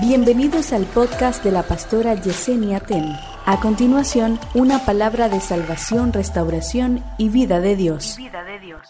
[0.00, 3.12] Bienvenidos al podcast de la pastora Yesenia Ten.
[3.44, 8.16] A continuación, una palabra de salvación, restauración y vida de Dios.
[8.16, 8.80] Vida de Dios.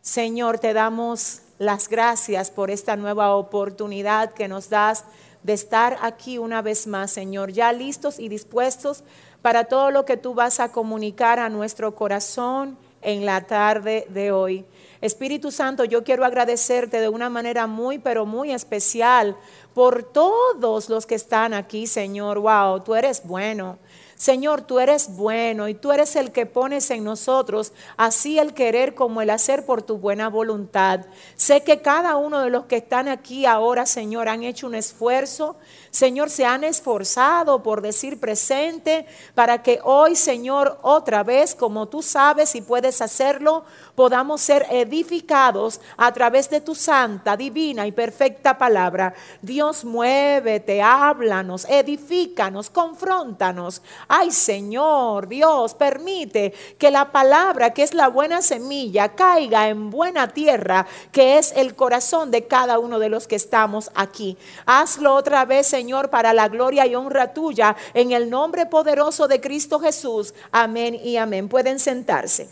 [0.00, 5.04] Señor, te damos las gracias por esta nueva oportunidad que nos das
[5.42, 9.02] de estar aquí una vez más, Señor, ya listos y dispuestos
[9.42, 14.32] para todo lo que tú vas a comunicar a nuestro corazón en la tarde de
[14.32, 14.64] hoy.
[15.00, 19.36] Espíritu Santo, yo quiero agradecerte de una manera muy, pero muy especial
[19.74, 22.38] por todos los que están aquí, Señor.
[22.38, 23.78] Wow, tú eres bueno.
[24.16, 28.94] Señor, tú eres bueno y tú eres el que pones en nosotros así el querer
[28.94, 31.00] como el hacer por tu buena voluntad.
[31.34, 35.56] Sé que cada uno de los que están aquí ahora, Señor, han hecho un esfuerzo.
[35.94, 42.02] Señor, se han esforzado por decir presente para que hoy, Señor, otra vez, como tú
[42.02, 48.58] sabes y puedes hacerlo, podamos ser edificados a través de tu santa, divina y perfecta
[48.58, 49.14] palabra.
[49.40, 53.80] Dios, muévete, háblanos, edifícanos, confróntanos.
[54.08, 60.26] Ay, Señor, Dios, permite que la palabra, que es la buena semilla, caiga en buena
[60.26, 64.36] tierra, que es el corazón de cada uno de los que estamos aquí.
[64.66, 69.40] Hazlo otra vez, Señor, para la gloria y honra tuya, en el nombre poderoso de
[69.40, 70.34] Cristo Jesús.
[70.50, 71.48] Amén y amén.
[71.48, 72.48] Pueden sentarse.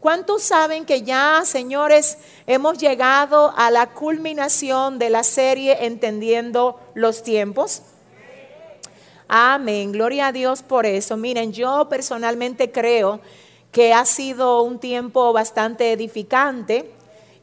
[0.00, 7.22] ¿Cuántos saben que ya, señores, hemos llegado a la culminación de la serie Entendiendo los
[7.22, 7.82] tiempos?
[9.28, 11.16] Amén, gloria a Dios por eso.
[11.16, 13.20] Miren, yo personalmente creo
[13.72, 16.95] que ha sido un tiempo bastante edificante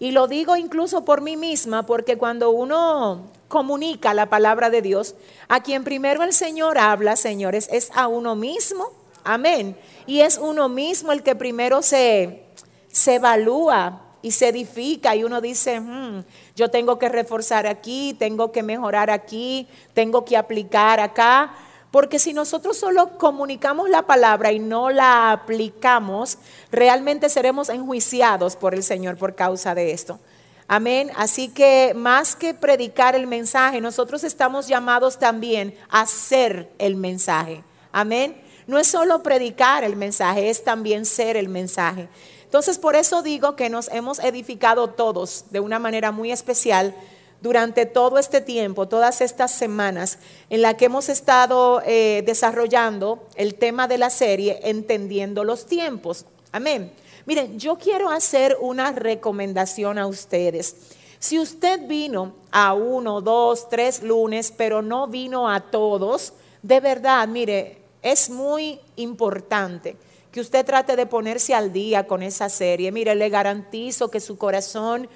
[0.03, 5.15] y lo digo incluso por mí misma, porque cuando uno comunica la palabra de Dios,
[5.47, 8.91] a quien primero el Señor habla, señores, es a uno mismo.
[9.23, 9.77] Amén.
[10.05, 12.43] Y es uno mismo el que primero se,
[12.91, 18.51] se evalúa y se edifica y uno dice, hmm, yo tengo que reforzar aquí, tengo
[18.51, 21.53] que mejorar aquí, tengo que aplicar acá.
[21.93, 26.39] Porque si nosotros solo comunicamos la palabra y no la aplicamos,
[26.71, 30.19] realmente seremos enjuiciados por el Señor por causa de esto.
[30.67, 31.11] Amén.
[31.15, 37.63] Así que más que predicar el mensaje, nosotros estamos llamados también a hacer el mensaje.
[37.91, 38.41] Amén.
[38.65, 42.09] No es solo predicar el mensaje, es también ser el mensaje.
[42.43, 46.95] Entonces, por eso digo que nos hemos edificado todos de una manera muy especial
[47.43, 50.17] durante todo este tiempo, todas estas semanas
[50.49, 56.25] en la que hemos estado eh, desarrollando el tema de la serie, entendiendo los tiempos.
[56.53, 56.93] Amén.
[57.25, 60.77] Miren, yo quiero hacer una recomendación a ustedes.
[61.19, 66.31] Si usted vino a uno, dos, tres lunes, pero no vino a todos,
[66.61, 69.97] de verdad, mire, es muy importante
[70.31, 72.93] que usted trate de ponerse al día con esa serie.
[72.93, 75.09] Mire, le garantizo que su corazón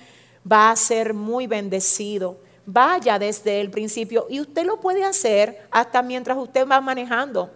[0.49, 2.37] va a ser muy bendecido.
[2.65, 7.49] Vaya desde el principio y usted lo puede hacer hasta mientras usted va manejando,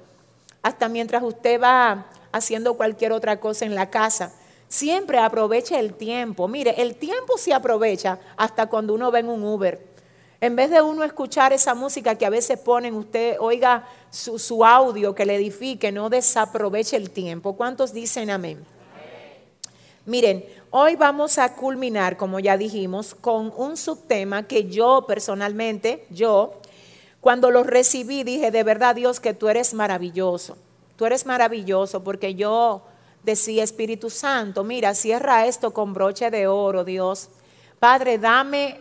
[0.62, 4.34] hasta mientras usted va haciendo cualquier otra cosa en la casa.
[4.70, 6.48] Siempre aproveche el tiempo.
[6.48, 9.86] Mire, el tiempo se aprovecha hasta cuando uno ve en un Uber.
[10.40, 14.64] En vez de uno escuchar esa música que a veces ponen, usted oiga su, su
[14.64, 17.58] audio que le edifique, no desaproveche el tiempo.
[17.58, 18.66] ¿Cuántos dicen amén?
[20.06, 26.56] Miren, hoy vamos a culminar, como ya dijimos, con un subtema que yo personalmente, yo,
[27.20, 30.58] cuando lo recibí, dije, de verdad Dios, que tú eres maravilloso.
[30.96, 32.82] Tú eres maravilloso porque yo
[33.22, 37.30] decía, Espíritu Santo, mira, cierra esto con broche de oro, Dios.
[37.78, 38.80] Padre, dame,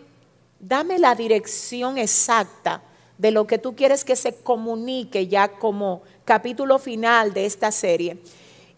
[0.59, 2.83] dame la dirección exacta
[3.19, 8.17] de lo que tú quieres que se comunique ya como capítulo final de esta serie.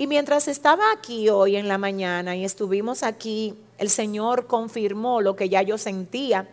[0.03, 5.37] Y mientras estaba aquí hoy en la mañana y estuvimos aquí, el Señor confirmó lo
[5.37, 6.49] que ya yo sentía.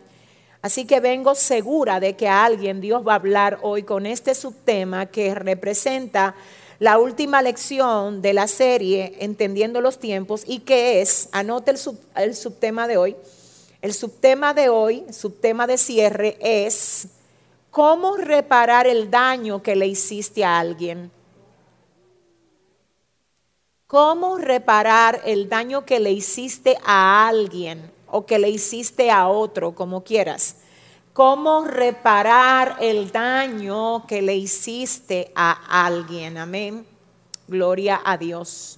[0.62, 4.36] Así que vengo segura de que a alguien Dios va a hablar hoy con este
[4.36, 6.36] subtema que representa
[6.78, 11.80] la última lección de la serie Entendiendo los tiempos y que es, anote el,
[12.18, 13.16] el subtema de hoy,
[13.82, 17.08] el subtema de hoy, subtema de cierre es
[17.72, 21.09] cómo reparar el daño que le hiciste a alguien.
[23.90, 29.74] ¿Cómo reparar el daño que le hiciste a alguien o que le hiciste a otro,
[29.74, 30.58] como quieras?
[31.12, 36.38] ¿Cómo reparar el daño que le hiciste a alguien?
[36.38, 36.86] Amén.
[37.47, 38.78] Gloria a Dios.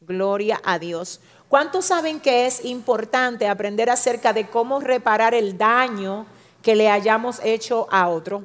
[0.00, 1.18] Gloria a Dios.
[1.48, 6.26] ¿Cuántos saben que es importante aprender acerca de cómo reparar el daño
[6.62, 8.44] que le hayamos hecho a otro?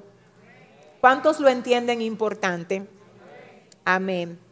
[1.00, 2.88] ¿Cuántos lo entienden importante?
[3.86, 4.47] Amén.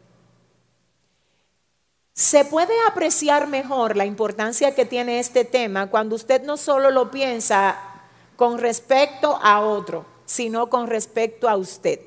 [2.16, 7.10] Se puede apreciar mejor la importancia que tiene este tema cuando usted no solo lo
[7.10, 7.78] piensa
[8.36, 12.00] con respecto a otro, sino con respecto a usted.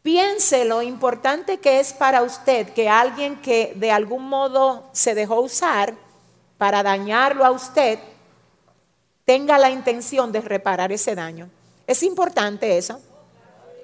[0.00, 5.40] Piense lo importante que es para usted que alguien que de algún modo se dejó
[5.40, 5.94] usar
[6.56, 7.98] para dañarlo a usted
[9.24, 11.50] tenga la intención de reparar ese daño.
[11.88, 13.00] ¿Es importante eso?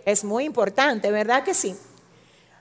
[0.05, 1.77] Es muy importante, ¿verdad que sí?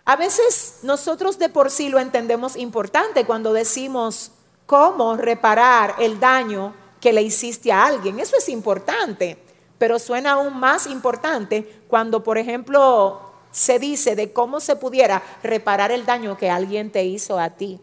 [0.09, 4.31] A veces nosotros de por sí lo entendemos importante cuando decimos
[4.65, 8.19] cómo reparar el daño que le hiciste a alguien.
[8.19, 9.37] Eso es importante,
[9.77, 13.21] pero suena aún más importante cuando, por ejemplo,
[13.51, 17.79] se dice de cómo se pudiera reparar el daño que alguien te hizo a ti.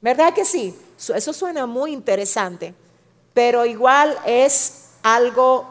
[0.00, 0.78] ¿Verdad que sí?
[0.96, 2.74] Eso suena muy interesante,
[3.32, 5.66] pero igual es algo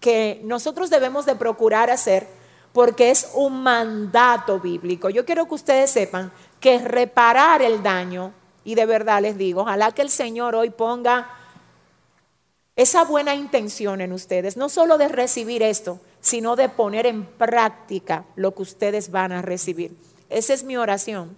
[0.00, 2.26] que nosotros debemos de procurar hacer
[2.72, 5.10] porque es un mandato bíblico.
[5.10, 8.32] Yo quiero que ustedes sepan que reparar el daño,
[8.64, 11.28] y de verdad les digo, ojalá que el Señor hoy ponga
[12.76, 18.24] esa buena intención en ustedes, no solo de recibir esto, sino de poner en práctica
[18.36, 19.96] lo que ustedes van a recibir.
[20.30, 21.36] Esa es mi oración.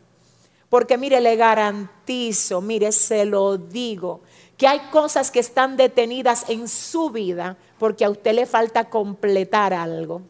[0.68, 4.20] Porque mire, le garantizo, mire, se lo digo,
[4.56, 9.72] que hay cosas que están detenidas en su vida porque a usted le falta completar
[9.72, 10.22] algo.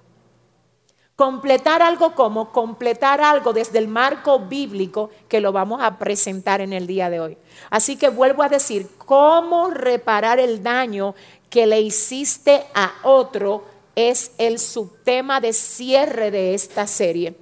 [1.17, 6.73] Completar algo como completar algo desde el marco bíblico que lo vamos a presentar en
[6.73, 7.39] el día de hoy.
[7.71, 11.15] Así que vuelvo a decir, ¿cómo reparar el daño
[11.51, 13.65] que le hiciste a otro?
[13.95, 17.37] Es el subtema de cierre de esta serie.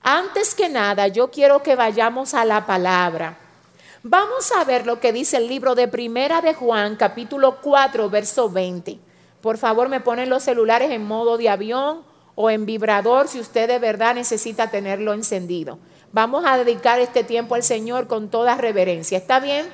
[0.00, 3.36] Antes que nada, yo quiero que vayamos a la palabra.
[4.02, 8.48] Vamos a ver lo que dice el libro de Primera de Juan, capítulo 4, verso
[8.48, 8.98] 20.
[9.42, 13.66] Por favor, me ponen los celulares en modo de avión o en vibrador si usted
[13.66, 15.80] de verdad necesita tenerlo encendido.
[16.12, 19.18] Vamos a dedicar este tiempo al Señor con toda reverencia.
[19.18, 19.66] ¿Está bien?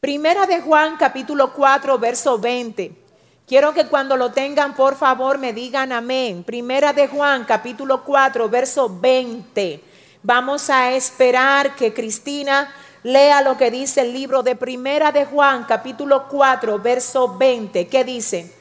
[0.00, 2.92] Primera de Juan capítulo 4 verso 20.
[3.46, 6.44] Quiero que cuando lo tengan, por favor, me digan amén.
[6.44, 9.82] Primera de Juan capítulo 4 verso 20.
[10.22, 12.72] Vamos a esperar que Cristina
[13.02, 17.88] lea lo que dice el libro de Primera de Juan capítulo 4 verso 20.
[17.88, 18.59] ¿Qué dice?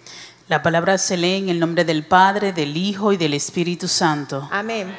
[0.49, 4.49] La palabra se lee en el nombre del Padre, del Hijo y del Espíritu Santo.
[4.51, 4.97] Amén.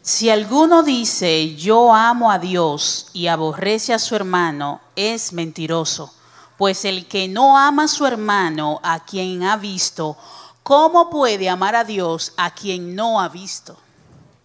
[0.00, 6.14] Si alguno dice yo amo a Dios y aborrece a su hermano, es mentiroso.
[6.56, 10.16] Pues el que no ama a su hermano, a quien ha visto,
[10.62, 13.76] ¿cómo puede amar a Dios a quien no ha visto?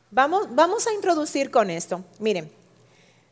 [0.09, 2.04] Vamos, vamos a introducir con esto.
[2.18, 2.51] Miren,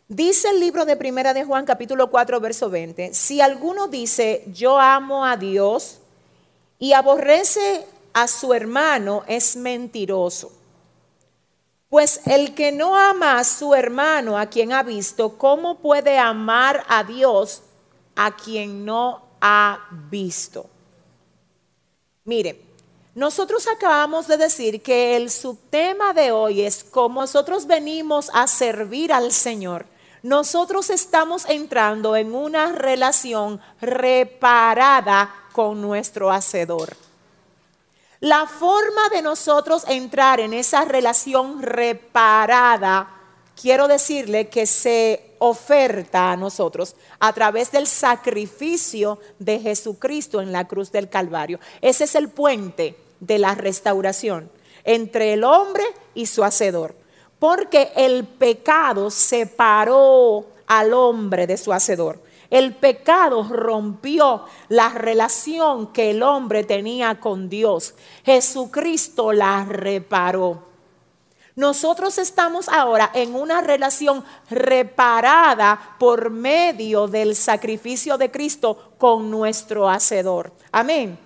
[0.07, 4.79] dice el libro de Primera de Juan capítulo 4, verso 20, si alguno dice yo
[4.79, 6.01] amo a Dios,
[6.79, 10.51] y aborrece a su hermano es mentiroso.
[11.89, 16.83] Pues el que no ama a su hermano, a quien ha visto, ¿cómo puede amar
[16.87, 17.61] a Dios
[18.15, 20.69] a quien no ha visto?
[22.23, 22.59] Mire,
[23.13, 29.13] nosotros acabamos de decir que el subtema de hoy es cómo nosotros venimos a servir
[29.13, 29.85] al Señor.
[30.25, 36.97] Nosotros estamos entrando en una relación reparada con nuestro hacedor.
[38.21, 43.07] La forma de nosotros entrar en esa relación reparada,
[43.55, 50.67] quiero decirle que se oferta a nosotros a través del sacrificio de Jesucristo en la
[50.67, 51.59] cruz del Calvario.
[51.81, 54.49] Ese es el puente de la restauración
[54.85, 55.83] entre el hombre
[56.15, 57.04] y su hacedor.
[57.39, 62.19] Porque el pecado separó al hombre de su hacedor.
[62.49, 67.95] El pecado rompió la relación que el hombre tenía con Dios.
[68.23, 70.63] Jesucristo la reparó.
[71.55, 79.89] Nosotros estamos ahora en una relación reparada por medio del sacrificio de Cristo con nuestro
[79.89, 80.51] Hacedor.
[80.71, 81.17] Amén.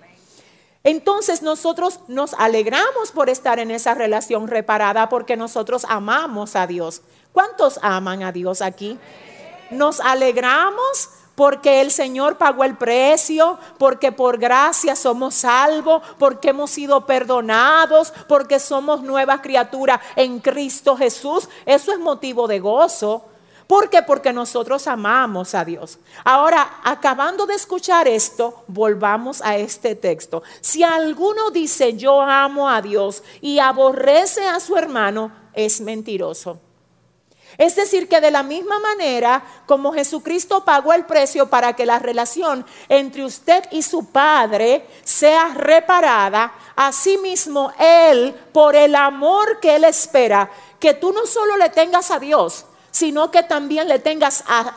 [0.82, 7.02] Entonces nosotros nos alegramos por estar en esa relación reparada porque nosotros amamos a Dios.
[7.32, 8.98] ¿Cuántos aman a Dios aquí?
[9.70, 16.70] Nos alegramos porque el Señor pagó el precio, porque por gracia somos salvos, porque hemos
[16.70, 21.48] sido perdonados, porque somos nuevas criaturas en Cristo Jesús.
[21.64, 23.29] Eso es motivo de gozo.
[23.70, 24.02] ¿Por qué?
[24.02, 26.00] Porque nosotros amamos a Dios.
[26.24, 30.42] Ahora, acabando de escuchar esto, volvamos a este texto.
[30.60, 36.58] Si alguno dice yo amo a Dios y aborrece a su hermano, es mentiroso.
[37.58, 42.00] Es decir, que de la misma manera como Jesucristo pagó el precio para que la
[42.00, 49.84] relación entre usted y su Padre sea reparada, asimismo Él, por el amor que Él
[49.84, 50.50] espera,
[50.80, 52.66] que tú no solo le tengas a Dios,
[53.00, 54.76] sino que también le tengas a,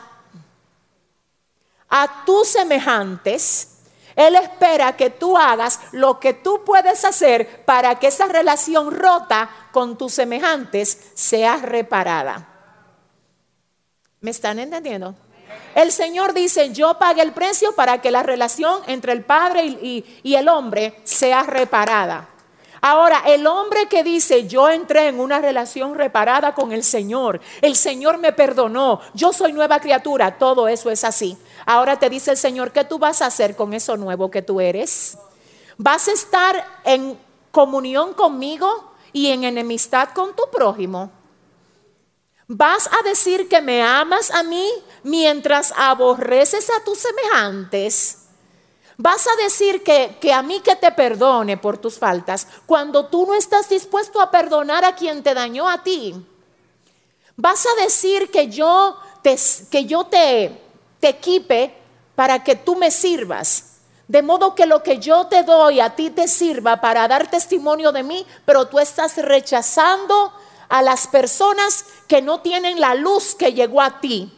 [1.90, 3.82] a tus semejantes,
[4.16, 9.50] Él espera que tú hagas lo que tú puedes hacer para que esa relación rota
[9.72, 12.48] con tus semejantes sea reparada.
[14.22, 15.14] ¿Me están entendiendo?
[15.74, 20.20] El Señor dice, yo pagué el precio para que la relación entre el Padre y,
[20.22, 22.30] y, el hombre sea reparada.
[22.86, 27.76] Ahora, el hombre que dice, yo entré en una relación reparada con el Señor, el
[27.76, 31.34] Señor me perdonó, yo soy nueva criatura, todo eso es así.
[31.64, 34.60] Ahora te dice el Señor, ¿qué tú vas a hacer con eso nuevo que tú
[34.60, 35.16] eres?
[35.78, 37.18] ¿Vas a estar en
[37.50, 41.10] comunión conmigo y en enemistad con tu prójimo?
[42.48, 44.68] ¿Vas a decir que me amas a mí
[45.02, 48.23] mientras aborreces a tus semejantes?
[48.96, 53.26] ¿Vas a decir que, que, a mí que te perdone por tus faltas cuando tú
[53.26, 56.14] no estás dispuesto a perdonar a quien te dañó a ti?
[57.36, 59.36] ¿Vas a decir que yo te,
[59.70, 60.60] que yo te,
[61.00, 61.74] te equipe
[62.14, 63.72] para que tú me sirvas?
[64.06, 67.90] De modo que lo que yo te doy a ti te sirva para dar testimonio
[67.90, 70.32] de mí, pero tú estás rechazando
[70.68, 74.32] a las personas que no tienen la luz que llegó a ti.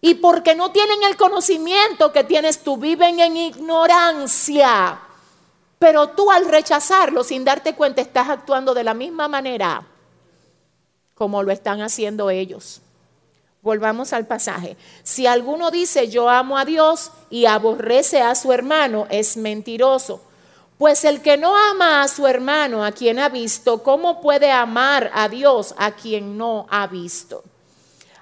[0.00, 4.98] Y porque no tienen el conocimiento que tienes tú, viven en ignorancia.
[5.78, 9.86] Pero tú al rechazarlo sin darte cuenta estás actuando de la misma manera
[11.20, 12.80] como lo están haciendo ellos.
[13.60, 14.78] Volvamos al pasaje.
[15.02, 20.22] Si alguno dice yo amo a Dios y aborrece a su hermano, es mentiroso.
[20.78, 25.10] Pues el que no ama a su hermano, a quien ha visto, ¿cómo puede amar
[25.12, 27.44] a Dios a quien no ha visto?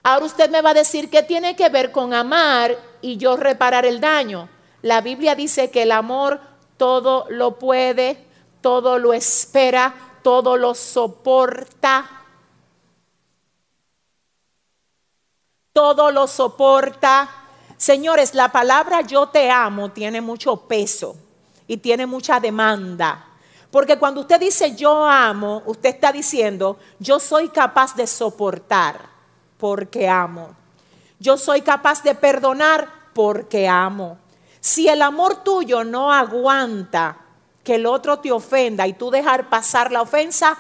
[0.03, 3.85] Ahora usted me va a decir qué tiene que ver con amar y yo reparar
[3.85, 4.49] el daño.
[4.83, 6.41] La Biblia dice que el amor
[6.77, 8.25] todo lo puede,
[8.61, 12.11] todo lo espera, todo lo soporta.
[15.73, 17.29] Todo lo soporta.
[17.77, 21.17] Señores, la palabra yo te amo tiene mucho peso
[21.67, 23.25] y tiene mucha demanda.
[23.71, 29.18] Porque cuando usted dice yo amo, usted está diciendo yo soy capaz de soportar
[29.59, 30.55] porque amo.
[31.19, 34.19] Yo soy capaz de perdonar porque amo.
[34.61, 37.17] Si el amor tuyo no aguanta
[37.65, 40.57] que el otro te ofenda y tú dejar pasar la ofensa,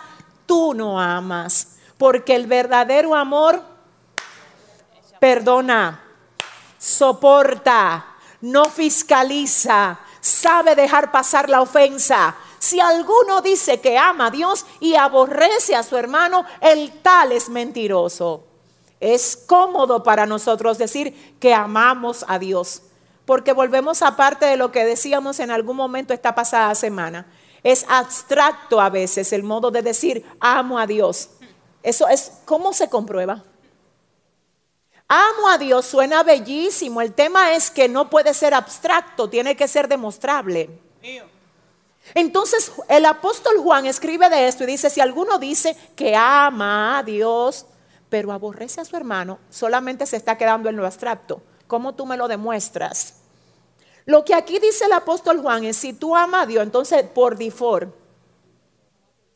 [0.47, 1.76] tú no amas.
[1.97, 3.62] Porque el verdadero amor
[5.19, 6.00] perdona,
[6.78, 8.05] soporta,
[8.40, 12.37] no fiscaliza, sabe dejar pasar la ofensa.
[12.59, 17.49] Si alguno dice que ama a Dios y aborrece a su hermano, el tal es
[17.49, 18.48] mentiroso.
[19.00, 22.83] Es cómodo para nosotros decir que amamos a Dios,
[23.25, 27.26] porque volvemos a parte de lo que decíamos en algún momento esta pasada semana.
[27.62, 31.31] Es abstracto a veces el modo de decir amo a Dios.
[31.83, 33.45] Eso es, ¿cómo se comprueba?
[35.09, 37.00] Amo a Dios suena bellísimo.
[37.00, 40.69] El tema es que no puede ser abstracto, tiene que ser demostrable.
[42.14, 47.02] Entonces el apóstol Juan escribe de esto y dice, si alguno dice que ama a
[47.02, 47.67] Dios,
[48.09, 51.43] pero aborrece a su hermano, solamente se está quedando en lo abstracto.
[51.67, 53.15] ¿Cómo tú me lo demuestras?
[54.07, 57.37] Lo que aquí dice el apóstol Juan es, si tú amas a Dios, entonces por
[57.37, 57.95] default,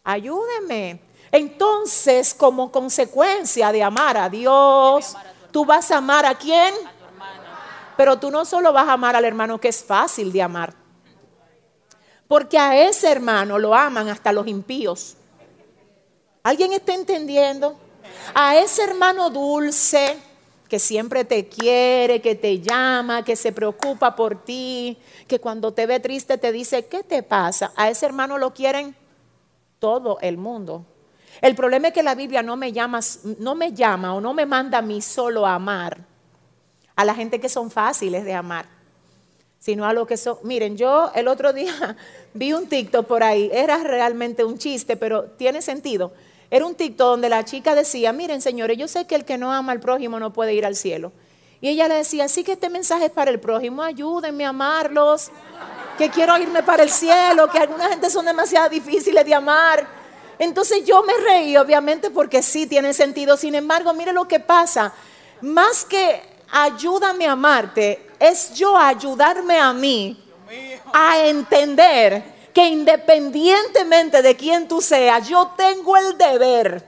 [0.05, 1.01] ayúdeme.
[1.31, 5.17] Entonces, como consecuencia de amar a Dios,
[5.53, 6.75] Tú vas a amar a quién?
[7.97, 10.75] Pero tú no solo vas a amar al hermano que es fácil de amar.
[12.27, 15.15] Porque a ese hermano lo aman hasta los impíos.
[16.43, 17.77] ¿Alguien está entendiendo?
[18.35, 20.19] A ese hermano dulce
[20.69, 24.97] que siempre te quiere, que te llama, que se preocupa por ti,
[25.29, 27.73] que cuando te ve triste te dice, ¿qué te pasa?
[27.77, 28.97] A ese hermano lo quieren
[29.79, 30.87] todo el mundo.
[31.41, 33.01] El problema es que la Biblia no me llama,
[33.39, 35.99] no me llama o no me manda a mí solo a amar
[36.95, 38.67] a la gente que son fáciles de amar,
[39.59, 40.39] sino a lo que son.
[40.43, 41.97] Miren, yo el otro día
[42.35, 46.13] vi un TikTok por ahí, era realmente un chiste, pero tiene sentido.
[46.53, 49.51] Era un TikTok donde la chica decía, miren señores, yo sé que el que no
[49.51, 51.11] ama al prójimo no puede ir al cielo.
[51.63, 55.31] Y ella le decía, sí que este mensaje es para el prójimo, ayúdenme a amarlos,
[55.97, 59.87] que quiero irme para el cielo, que alguna gente son demasiado difíciles de amar.
[60.39, 63.39] Entonces yo me reí, obviamente, porque sí tiene sentido.
[63.39, 64.93] Sin embargo, mire lo que pasa.
[65.41, 70.23] Más que ayúdame a amarte, es yo ayudarme a mí
[70.93, 76.85] a entender que independientemente de quién tú seas, yo tengo el deber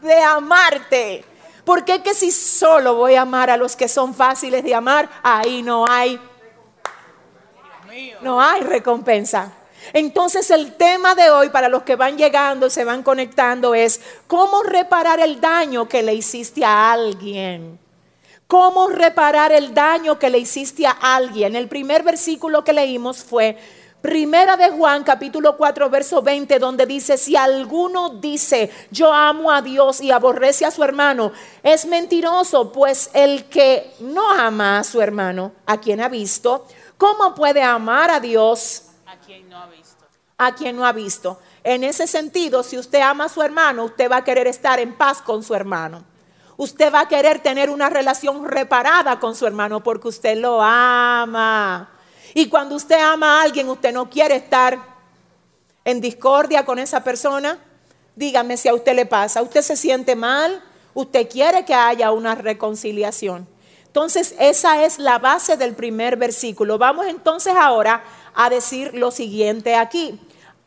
[0.00, 1.24] de amarte.
[1.64, 5.62] Porque que si solo voy a amar a los que son fáciles de amar, ahí
[5.62, 6.20] no hay
[8.22, 9.52] no hay recompensa.
[9.92, 14.62] Entonces el tema de hoy para los que van llegando, se van conectando es cómo
[14.62, 17.78] reparar el daño que le hiciste a alguien.
[18.46, 21.56] cómo reparar el daño que le hiciste a alguien.
[21.56, 23.56] El primer versículo que leímos fue
[24.02, 29.62] Primera de Juan capítulo 4 verso 20 donde dice, si alguno dice, yo amo a
[29.62, 31.30] Dios y aborrece a su hermano,
[31.62, 36.66] es mentiroso, pues el que no ama a su hermano, a quien ha visto,
[36.98, 38.86] ¿cómo puede amar a Dios?
[39.06, 40.04] A quien no ha visto.
[40.36, 41.38] A quien no ha visto.
[41.62, 44.94] En ese sentido, si usted ama a su hermano, usted va a querer estar en
[44.94, 46.02] paz con su hermano.
[46.56, 51.88] Usted va a querer tener una relación reparada con su hermano porque usted lo ama.
[52.34, 54.78] Y cuando usted ama a alguien, usted no quiere estar
[55.84, 57.58] en discordia con esa persona.
[58.16, 59.42] Dígame si a usted le pasa.
[59.42, 60.62] Usted se siente mal.
[60.94, 63.46] Usted quiere que haya una reconciliación.
[63.86, 66.78] Entonces, esa es la base del primer versículo.
[66.78, 68.02] Vamos entonces ahora
[68.34, 70.18] a decir lo siguiente aquí.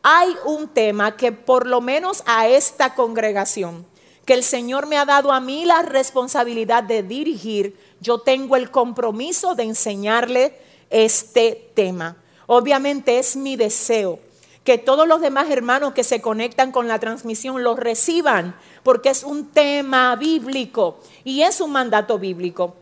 [0.02, 3.84] Hay un tema que por lo menos a esta congregación,
[4.24, 8.70] que el Señor me ha dado a mí la responsabilidad de dirigir, yo tengo el
[8.70, 10.56] compromiso de enseñarle
[10.90, 12.16] este tema.
[12.46, 14.20] Obviamente es mi deseo
[14.66, 19.22] que todos los demás hermanos que se conectan con la transmisión lo reciban, porque es
[19.22, 22.74] un tema bíblico y es un mandato bíblico.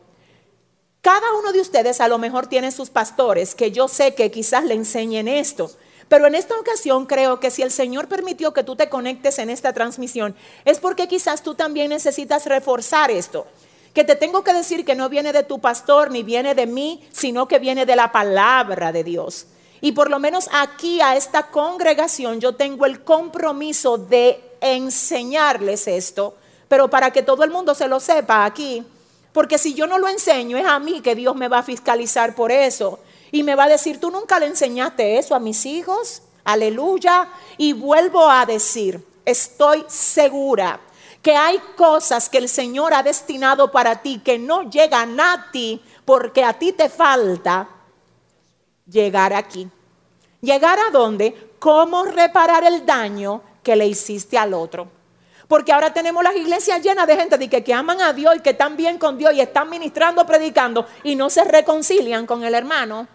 [1.02, 4.64] Cada uno de ustedes a lo mejor tiene sus pastores que yo sé que quizás
[4.64, 5.70] le enseñen esto,
[6.08, 9.50] pero en esta ocasión creo que si el Señor permitió que tú te conectes en
[9.50, 10.34] esta transmisión,
[10.64, 13.46] es porque quizás tú también necesitas reforzar esto
[13.94, 17.06] que te tengo que decir que no viene de tu pastor ni viene de mí,
[17.12, 19.46] sino que viene de la palabra de Dios.
[19.80, 26.34] Y por lo menos aquí a esta congregación yo tengo el compromiso de enseñarles esto,
[26.66, 28.82] pero para que todo el mundo se lo sepa aquí,
[29.32, 32.34] porque si yo no lo enseño es a mí que Dios me va a fiscalizar
[32.34, 32.98] por eso.
[33.30, 37.72] Y me va a decir, tú nunca le enseñaste eso a mis hijos, aleluya, y
[37.72, 40.80] vuelvo a decir, estoy segura
[41.24, 45.82] que hay cosas que el Señor ha destinado para ti que no llegan a ti
[46.04, 47.66] porque a ti te falta
[48.86, 49.66] llegar aquí.
[50.42, 51.56] ¿Llegar a dónde?
[51.58, 54.86] ¿Cómo reparar el daño que le hiciste al otro?
[55.48, 58.40] Porque ahora tenemos las iglesias llenas de gente de que, que, aman a Dios y
[58.40, 62.54] que están bien con Dios y están ministrando, predicando y no se reconcilian con el
[62.54, 63.08] hermano.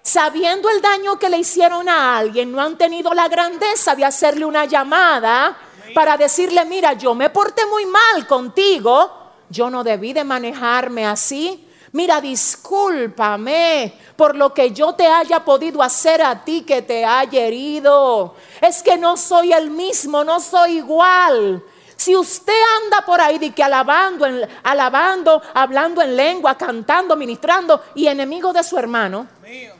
[0.00, 4.44] Sabiendo el daño que le hicieron a alguien, no han tenido la grandeza de hacerle
[4.44, 5.56] una llamada
[5.94, 9.10] para decirle, mira, yo me porté muy mal contigo,
[9.48, 11.64] yo no debí de manejarme así.
[11.92, 17.46] Mira, discúlpame por lo que yo te haya podido hacer a ti que te haya
[17.46, 18.34] herido.
[18.60, 21.62] Es que no soy el mismo, no soy igual.
[21.96, 24.26] Si usted anda por ahí de que alabando,
[24.62, 29.72] alabando, hablando en lengua, cantando, ministrando y enemigo de su hermano, Mío.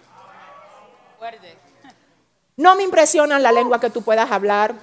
[2.59, 4.75] No me impresiona la lengua que tú puedas hablar.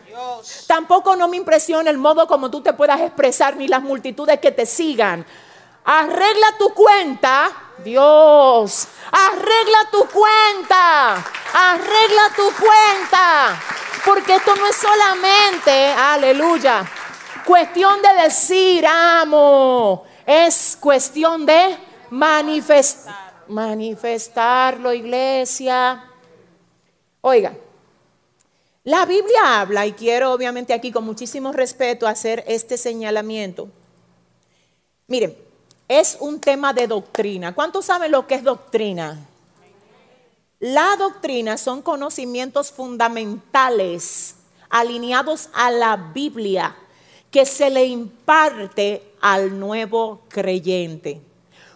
[0.66, 4.52] Tampoco no me impresiona el modo como tú te puedas expresar ni las multitudes que
[4.52, 5.26] te sigan.
[5.84, 7.52] Arregla tu cuenta,
[7.84, 8.88] Dios.
[9.12, 11.16] Arregla tu cuenta.
[11.54, 13.62] Arregla tu cuenta.
[14.06, 16.86] Porque esto no es solamente, aleluya,
[17.44, 20.06] cuestión de decir amo.
[20.26, 21.78] Es cuestión de
[22.10, 23.44] manifestar.
[23.50, 26.04] Manifestarlo, iglesia.
[27.22, 27.54] Oiga,
[28.86, 33.68] la Biblia habla, y quiero obviamente aquí con muchísimo respeto hacer este señalamiento.
[35.08, 35.36] Miren,
[35.88, 37.54] es un tema de doctrina.
[37.54, 39.28] ¿Cuántos saben lo que es doctrina?
[40.60, 44.36] La doctrina son conocimientos fundamentales
[44.70, 46.76] alineados a la Biblia
[47.30, 51.22] que se le imparte al nuevo creyente.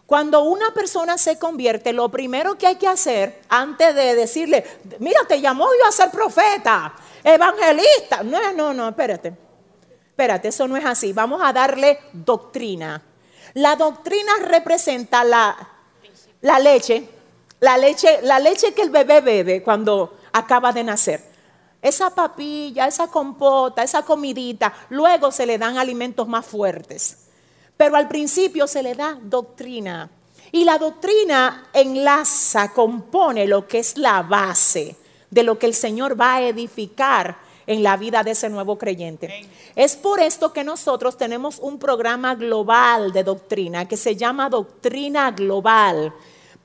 [0.09, 4.65] Cuando una persona se convierte, lo primero que hay que hacer antes de decirle,
[4.97, 8.23] mira, te llamó Dios a ser profeta, evangelista.
[8.23, 9.35] No, no, no, espérate.
[10.09, 11.13] Espérate, eso no es así.
[11.13, 13.03] Vamos a darle doctrina.
[13.53, 15.55] La doctrina representa la,
[16.41, 17.07] la leche,
[17.59, 21.23] la leche, la leche que el bebé bebe cuando acaba de nacer.
[21.83, 27.28] Esa papilla, esa compota, esa comidita, luego se le dan alimentos más fuertes
[27.79, 30.09] pero al principio se le da doctrina.
[30.51, 34.97] Y la doctrina enlaza, compone lo que es la base
[35.31, 39.49] de lo que el Señor va a edificar en la vida de ese nuevo creyente.
[39.77, 45.31] Es por esto que nosotros tenemos un programa global de doctrina que se llama Doctrina
[45.31, 46.13] Global,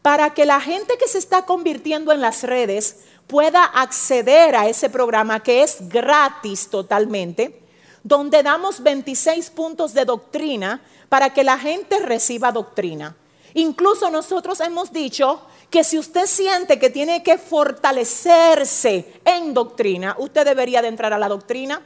[0.03, 4.91] para que la gente que se está convirtiendo en las redes pueda acceder a ese
[4.91, 7.64] programa que es gratis totalmente,
[8.05, 13.17] donde damos 26 puntos de doctrina para que la gente reciba doctrina.
[13.55, 15.41] Incluso nosotros hemos dicho
[15.71, 21.19] que si usted siente que tiene que fortalecerse en doctrina, usted debería de entrar a
[21.19, 21.81] la doctrina.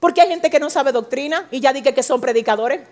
[0.00, 2.82] Porque hay gente que no sabe doctrina y ya dije que son predicadores.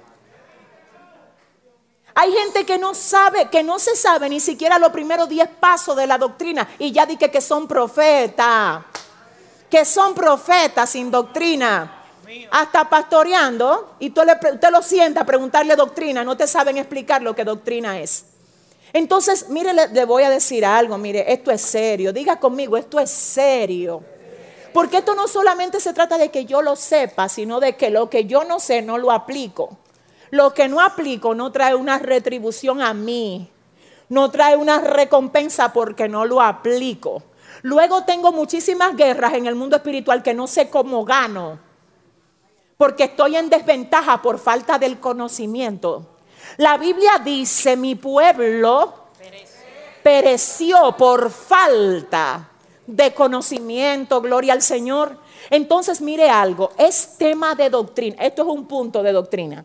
[2.15, 5.97] Hay gente que no sabe, que no se sabe ni siquiera los primeros diez pasos
[5.97, 8.85] de la doctrina y ya dije que son profetas,
[9.69, 12.02] que son profetas sin doctrina.
[12.51, 17.35] Hasta pastoreando y tú usted lo sienta a preguntarle doctrina, no te saben explicar lo
[17.35, 18.27] que doctrina es.
[18.93, 23.01] Entonces, mire, le, le voy a decir algo, mire, esto es serio, diga conmigo, esto
[23.01, 24.03] es serio.
[24.73, 28.09] Porque esto no solamente se trata de que yo lo sepa, sino de que lo
[28.09, 29.79] que yo no sé no lo aplico.
[30.31, 33.51] Lo que no aplico no trae una retribución a mí,
[34.09, 37.23] no trae una recompensa porque no lo aplico.
[37.61, 41.59] Luego tengo muchísimas guerras en el mundo espiritual que no sé cómo gano,
[42.83, 46.17] porque estoy en desventaja por falta del conocimiento.
[46.57, 48.93] La Biblia dice, mi pueblo
[50.03, 52.51] pereció por falta
[52.85, 55.17] de conocimiento, gloria al Señor.
[55.49, 59.65] Entonces, mire algo, es tema de doctrina, esto es un punto de doctrina.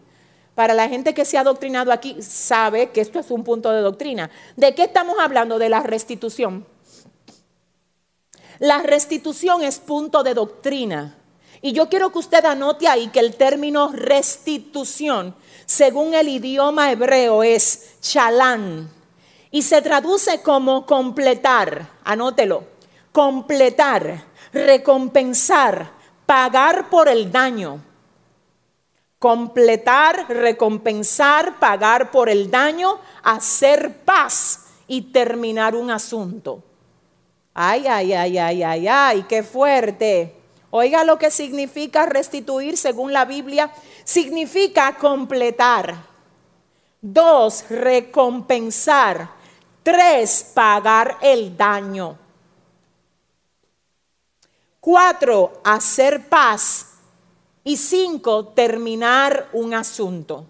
[0.53, 3.82] Para la gente que se ha doctrinado aquí, sabe que esto es un punto de
[3.82, 4.30] doctrina.
[4.56, 5.58] ¿De qué estamos hablando?
[5.58, 6.67] De la restitución.
[8.60, 11.17] La restitución es punto de doctrina.
[11.62, 17.43] Y yo quiero que usted anote ahí que el término restitución, según el idioma hebreo,
[17.43, 18.89] es chalán.
[19.52, 21.89] Y se traduce como completar.
[22.04, 22.63] Anótelo.
[23.12, 25.91] Completar, recompensar,
[26.26, 27.82] pagar por el daño
[29.20, 36.63] completar, recompensar, pagar por el daño, hacer paz y terminar un asunto.
[37.54, 40.36] Ay, ay, ay, ay, ay, ay, qué fuerte.
[40.69, 43.71] Oiga lo que significa restituir según la Biblia.
[44.03, 45.95] Significa completar.
[47.01, 49.30] Dos, recompensar.
[49.84, 52.17] Tres, pagar el daño.
[54.80, 56.97] Cuatro, hacer paz
[57.63, 60.45] y cinco, terminar un asunto.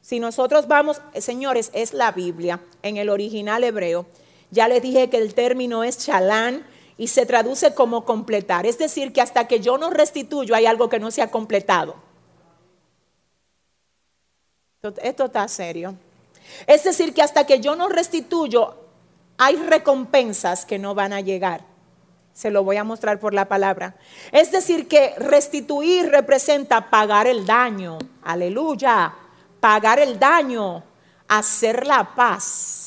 [0.00, 4.06] Si nosotros vamos, eh, señores, es la Biblia en el original hebreo.
[4.50, 8.66] Ya les dije que el término es chalán y se traduce como completar.
[8.66, 11.96] Es decir, que hasta que yo no restituyo hay algo que no se ha completado.
[15.02, 15.94] Esto está serio.
[16.66, 18.76] Es decir, que hasta que yo no restituyo
[19.38, 21.62] hay recompensas que no van a llegar.
[22.32, 23.96] Se lo voy a mostrar por la palabra.
[24.32, 27.98] Es decir, que restituir representa pagar el daño.
[28.22, 29.14] Aleluya.
[29.60, 30.82] Pagar el daño.
[31.28, 32.83] Hacer la paz.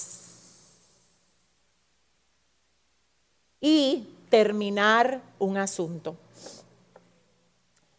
[3.60, 6.15] Y terminar un asunto.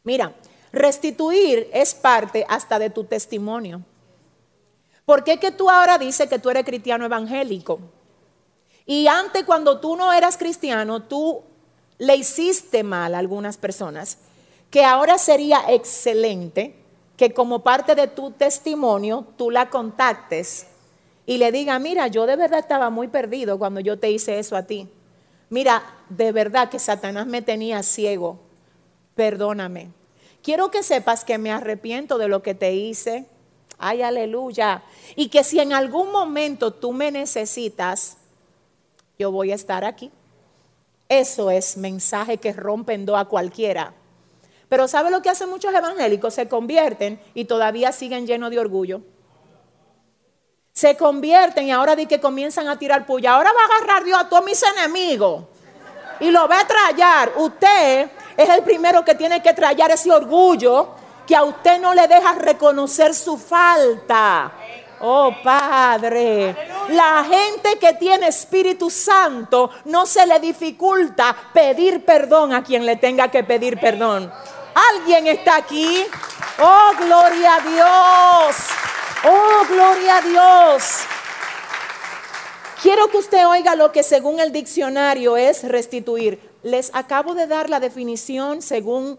[0.04, 0.34] Mira,
[0.72, 3.82] restituir es parte hasta de tu testimonio.
[5.04, 7.80] ¿Por qué que tú ahora dices que tú eres cristiano evangélico?
[8.84, 11.42] Y antes cuando tú no eras cristiano, tú
[11.98, 14.18] le hiciste mal a algunas personas,
[14.70, 16.74] que ahora sería excelente
[17.16, 20.66] que como parte de tu testimonio tú la contactes
[21.26, 24.56] y le diga, mira, yo de verdad estaba muy perdido cuando yo te hice eso
[24.56, 24.88] a ti.
[25.50, 28.38] Mira, de verdad que Satanás me tenía ciego.
[29.14, 29.90] Perdóname.
[30.42, 33.26] Quiero que sepas que me arrepiento de lo que te hice.
[33.78, 34.82] Ay, aleluya.
[35.16, 38.16] Y que si en algún momento tú me necesitas,
[39.18, 40.10] yo voy a estar aquí.
[41.08, 43.94] Eso es mensaje que rompen a cualquiera.
[44.68, 46.34] Pero ¿sabe lo que hacen muchos evangélicos?
[46.34, 49.00] Se convierten y todavía siguen llenos de orgullo.
[50.78, 53.34] Se convierten y ahora di que comienzan a tirar puya.
[53.34, 55.42] Ahora va a agarrar Dios a todos mis enemigos
[56.20, 57.32] y lo va a trallar.
[57.34, 60.90] Usted es el primero que tiene que trallar ese orgullo
[61.26, 64.52] que a usted no le deja reconocer su falta.
[65.00, 66.54] Oh Padre,
[66.90, 72.94] la gente que tiene Espíritu Santo no se le dificulta pedir perdón a quien le
[72.94, 74.32] tenga que pedir perdón.
[74.94, 76.06] ¿Alguien está aquí?
[76.60, 78.56] Oh, gloria a Dios.
[79.24, 80.84] Oh, gloria a Dios.
[82.80, 86.40] Quiero que usted oiga lo que según el diccionario es restituir.
[86.62, 89.18] Les acabo de dar la definición según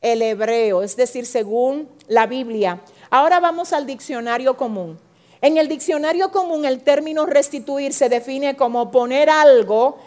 [0.00, 2.80] el hebreo, es decir, según la Biblia.
[3.10, 4.98] Ahora vamos al diccionario común.
[5.40, 9.98] En el diccionario común el término restituir se define como poner algo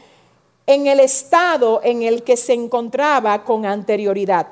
[0.68, 4.48] en el estado en el que se encontraba con anterioridad.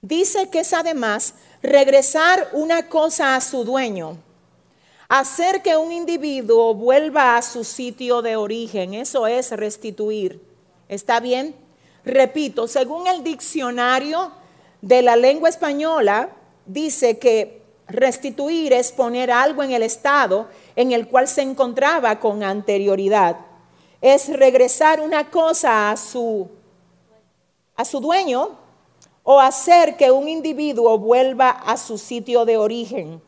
[0.00, 4.18] Dice que es además regresar una cosa a su dueño,
[5.08, 10.40] hacer que un individuo vuelva a su sitio de origen, eso es restituir.
[10.88, 11.54] ¿Está bien?
[12.04, 14.32] Repito, según el diccionario
[14.80, 16.30] de la lengua española,
[16.66, 22.42] dice que restituir es poner algo en el estado en el cual se encontraba con
[22.42, 23.36] anterioridad.
[24.00, 26.48] Es regresar una cosa a su,
[27.76, 28.61] a su dueño
[29.22, 33.22] o hacer que un individuo vuelva a su sitio de origen.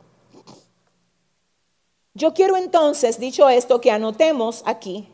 [2.15, 5.09] Yo quiero entonces, dicho esto, que anotemos aquí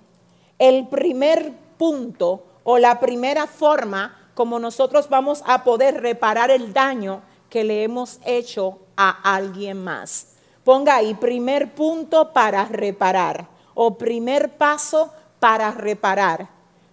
[0.58, 7.22] el primer punto o la primera forma como nosotros vamos a poder reparar el daño
[7.48, 10.28] que le hemos hecho a alguien más.
[10.64, 16.48] Ponga ahí, primer punto para reparar o primer paso para reparar.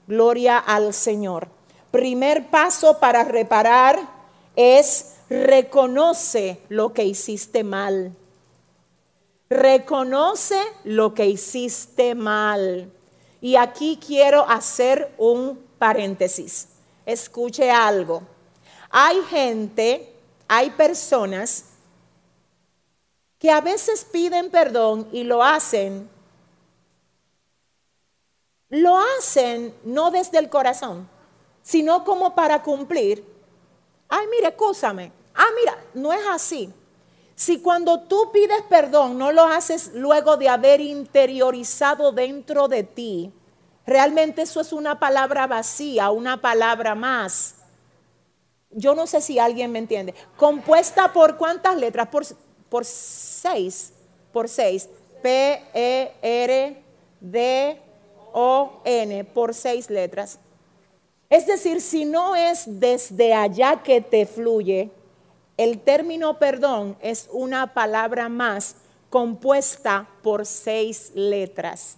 [0.07, 1.56] Gloria al Señor.
[1.97, 3.99] Primer paso para reparar
[4.55, 8.15] es reconoce lo que hiciste mal.
[9.49, 12.91] Reconoce lo que hiciste mal.
[13.41, 16.67] Y aquí quiero hacer un paréntesis.
[17.03, 18.21] Escuche algo.
[18.91, 20.13] Hay gente,
[20.47, 21.65] hay personas
[23.39, 26.07] que a veces piden perdón y lo hacen.
[28.69, 31.09] Lo hacen no desde el corazón,
[31.67, 33.25] sino como para cumplir.
[34.07, 35.11] Ay, mire, escúchame.
[35.35, 36.73] Ah, mira, no es así.
[37.35, 43.33] Si cuando tú pides perdón no lo haces luego de haber interiorizado dentro de ti,
[43.85, 47.55] realmente eso es una palabra vacía, una palabra más.
[48.71, 50.15] Yo no sé si alguien me entiende.
[50.37, 52.07] Compuesta por cuántas letras?
[52.07, 52.25] Por,
[52.69, 53.91] por seis.
[54.31, 54.87] Por seis.
[55.21, 56.83] P, E, R,
[57.19, 57.81] D,
[58.31, 59.25] O, N.
[59.25, 60.39] Por seis letras.
[61.29, 64.91] Es decir, si no es desde allá que te fluye,
[65.57, 68.75] el término perdón es una palabra más
[69.09, 71.97] compuesta por seis letras.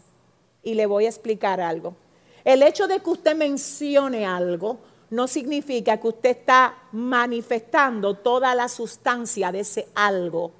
[0.63, 1.95] Y le voy a explicar algo.
[2.43, 8.67] El hecho de que usted mencione algo no significa que usted está manifestando toda la
[8.67, 10.51] sustancia de ese algo.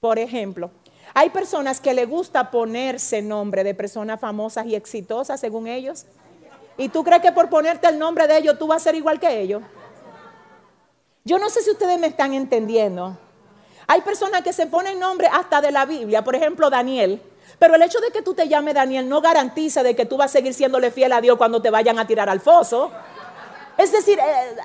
[0.00, 0.70] Por ejemplo,
[1.14, 6.06] hay personas que le gusta ponerse nombre de personas famosas y exitosas según ellos.
[6.76, 9.20] ¿Y tú crees que por ponerte el nombre de ellos tú vas a ser igual
[9.20, 9.62] que ellos?
[11.24, 13.16] Yo no sé si ustedes me están entendiendo.
[13.86, 17.22] Hay personas que se ponen nombre hasta de la Biblia, por ejemplo Daniel.
[17.58, 20.30] Pero el hecho de que tú te llames Daniel no garantiza de que tú vas
[20.30, 22.90] a seguir siéndole fiel a Dios cuando te vayan a tirar al foso.
[23.76, 24.56] Es decir, eh,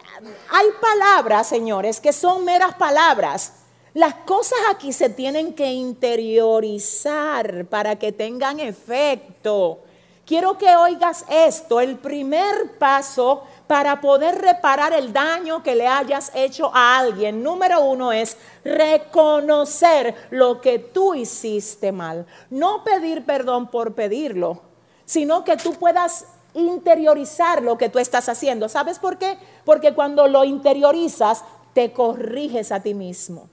[0.52, 3.54] hay palabras, señores, que son meras palabras.
[3.94, 9.80] Las cosas aquí se tienen que interiorizar para que tengan efecto.
[10.30, 11.82] Quiero que oigas esto.
[11.82, 17.84] El primer paso para poder reparar el daño que le hayas hecho a alguien, número
[17.84, 22.28] uno es reconocer lo que tú hiciste mal.
[22.52, 24.62] No pedir perdón por pedirlo,
[25.04, 28.70] sino que tú puedas interiorizar lo que tú estás haciendo.
[28.70, 29.36] ¿Sabes por qué?
[29.66, 33.50] Porque cuando lo interiorizas, te corriges a ti mismo.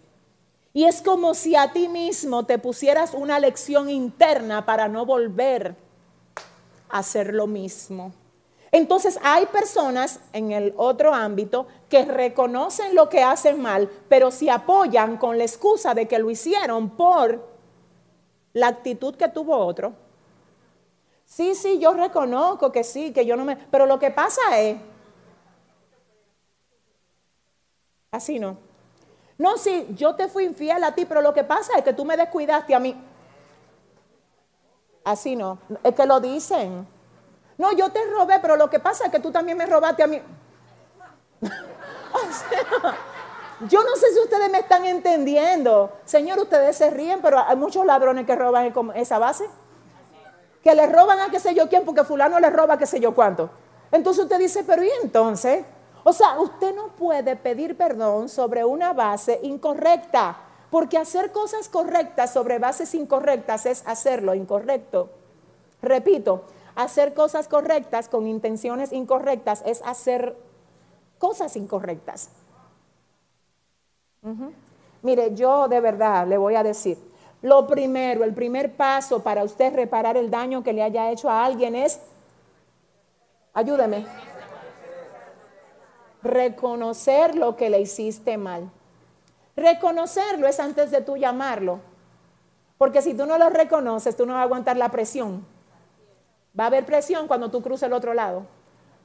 [0.75, 5.86] Y es como si a ti mismo te pusieras una lección interna para no volver
[6.89, 8.13] hacer lo mismo.
[8.73, 14.51] Entonces hay personas en el otro ámbito que reconocen lo que hacen mal, pero se
[14.51, 17.47] apoyan con la excusa de que lo hicieron por
[18.53, 19.95] la actitud que tuvo otro.
[21.25, 23.57] Sí, sí, yo reconozco que sí, que yo no me...
[23.57, 24.77] Pero lo que pasa es...
[28.11, 28.57] Así no.
[29.39, 32.05] No, sí, yo te fui infiel a ti, pero lo que pasa es que tú
[32.05, 32.97] me descuidaste a mí.
[35.07, 35.59] Así no.
[35.85, 36.85] Es que lo dicen.
[37.59, 40.09] No, yo te robé, pero lo que pasa es que tú también me robaste a
[40.09, 40.21] mí.
[43.69, 45.93] yo no sé si ustedes me están entendiendo.
[46.05, 49.49] Señor, ustedes se ríen, pero hay muchos ladrones que roban esa base.
[50.65, 53.15] Que le roban a qué sé yo quién, porque fulano le roba qué sé yo
[53.15, 53.49] cuánto.
[53.93, 55.65] Entonces usted dice, pero ¿y entonces?
[56.03, 60.37] O sea, usted no puede pedir perdón sobre una base incorrecta,
[60.77, 65.09] porque hacer cosas correctas sobre bases incorrectas es hacerlo incorrecto.
[65.81, 66.43] Repito,
[66.75, 70.37] Hacer cosas correctas con intenciones incorrectas es hacer
[71.19, 72.29] cosas incorrectas.
[75.01, 76.99] Mire, yo de verdad le voy a decir,
[77.41, 81.47] lo primero, el primer paso para usted reparar el daño que le haya hecho a
[81.47, 81.99] alguien es,
[83.55, 84.05] ayúdeme,
[86.23, 88.71] reconocer lo que le hiciste mal.
[89.57, 91.81] Reconocerlo es antes de tú llamarlo,
[92.79, 95.47] porque si tú no lo reconoces, tú no vas a aguantar la presión
[96.59, 98.47] Va a haber presión cuando tú cruces el otro lado.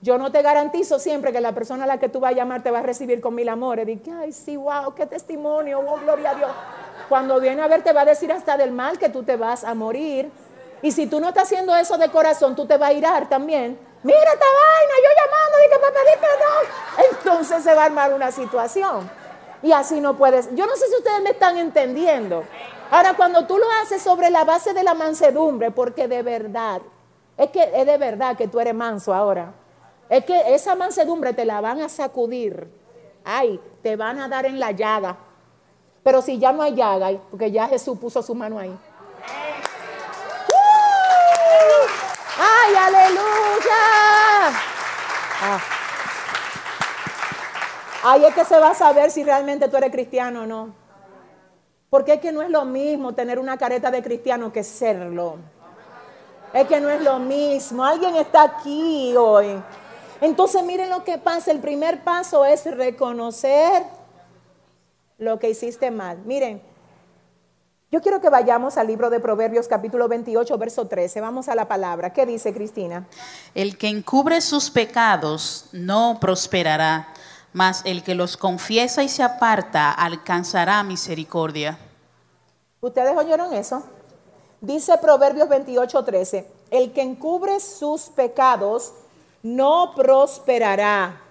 [0.02, 2.64] Yo no te garantizo siempre que la persona a la que tú vas a llamar
[2.64, 3.86] te va a recibir con mil amores.
[3.86, 6.50] Dice, ay, sí, wow, qué testimonio, oh, gloria a Dios.
[7.10, 9.64] Cuando viene a ver, te va a decir hasta del mal que tú te vas
[9.64, 10.32] a morir.
[10.82, 13.78] Y si tú no estás haciendo eso de corazón, tú te vas a irar también.
[14.02, 17.12] Mira esta vaina, yo llamando, dije para pedir perdón.
[17.12, 19.21] Entonces se va a armar una situación.
[19.64, 20.54] Y así no puedes.
[20.56, 22.44] Yo no sé si ustedes me están entendiendo.
[22.90, 26.82] Ahora, cuando tú lo haces sobre la base de la mansedumbre, porque de verdad
[27.38, 29.54] es que es de verdad que tú eres manso ahora.
[30.10, 32.68] Es que esa mansedumbre te la van a sacudir.
[33.24, 35.18] Ay, te van a dar en la llaga.
[36.04, 38.70] Pero si ya no hay llaga, porque ya Jesús puso su mano ahí.
[38.70, 38.82] ¡Uh!
[42.38, 43.82] ¡Ay, aleluya!
[45.44, 45.81] Ah.
[48.04, 50.74] Ahí es que se va a saber si realmente tú eres cristiano o no.
[51.90, 55.38] Porque es que no es lo mismo tener una careta de cristiano que serlo.
[56.54, 57.84] Es que no es lo mismo.
[57.84, 59.62] Alguien está aquí hoy.
[60.22, 61.52] Entonces miren lo que pasa.
[61.52, 63.84] El primer paso es reconocer
[65.18, 66.18] lo que hiciste mal.
[66.26, 66.62] Miren,
[67.92, 71.20] yo quiero que vayamos al libro de Proverbios capítulo 28, verso 13.
[71.20, 72.14] Vamos a la palabra.
[72.14, 73.06] ¿Qué dice Cristina?
[73.54, 77.14] El que encubre sus pecados no prosperará,
[77.54, 81.78] mas el que los confiesa y se aparta alcanzará misericordia.
[82.80, 83.84] ¿Ustedes oyeron eso?
[84.60, 86.48] Dice Proverbios 28, 13.
[86.72, 88.94] El que encubre sus pecados
[89.44, 91.22] no prosperará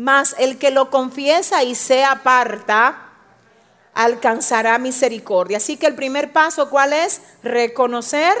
[0.00, 3.10] mas el que lo confiesa y se aparta,
[3.92, 5.58] alcanzará misericordia.
[5.58, 7.20] Así que el primer paso, ¿cuál es?
[7.42, 8.34] Reconocer.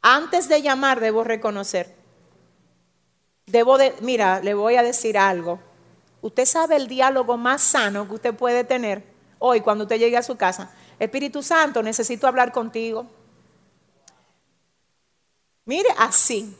[0.00, 2.01] Antes de llamar, debo reconocer.
[3.52, 5.60] Debo de, mira, le voy a decir algo.
[6.22, 9.04] Usted sabe el diálogo más sano que usted puede tener
[9.38, 10.72] hoy cuando usted llegue a su casa.
[10.98, 13.06] Espíritu Santo, necesito hablar contigo.
[15.66, 16.56] Mire, así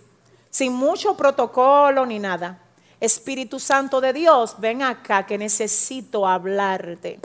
[0.50, 2.58] sin mucho protocolo ni nada.
[3.00, 7.18] Espíritu Santo de Dios, ven acá que necesito hablarte.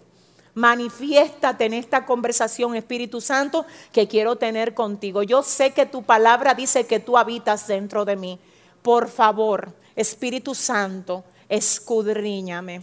[0.54, 5.24] Manifiéstate en esta conversación, Espíritu Santo, que quiero tener contigo.
[5.24, 8.40] Yo sé que tu palabra dice que tú habitas dentro de mí.
[8.88, 12.82] Por favor, Espíritu Santo, escudriñame.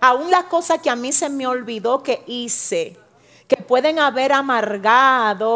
[0.00, 2.96] Aún las cosas que a mí se me olvidó que hice,
[3.48, 5.48] que pueden haber amargado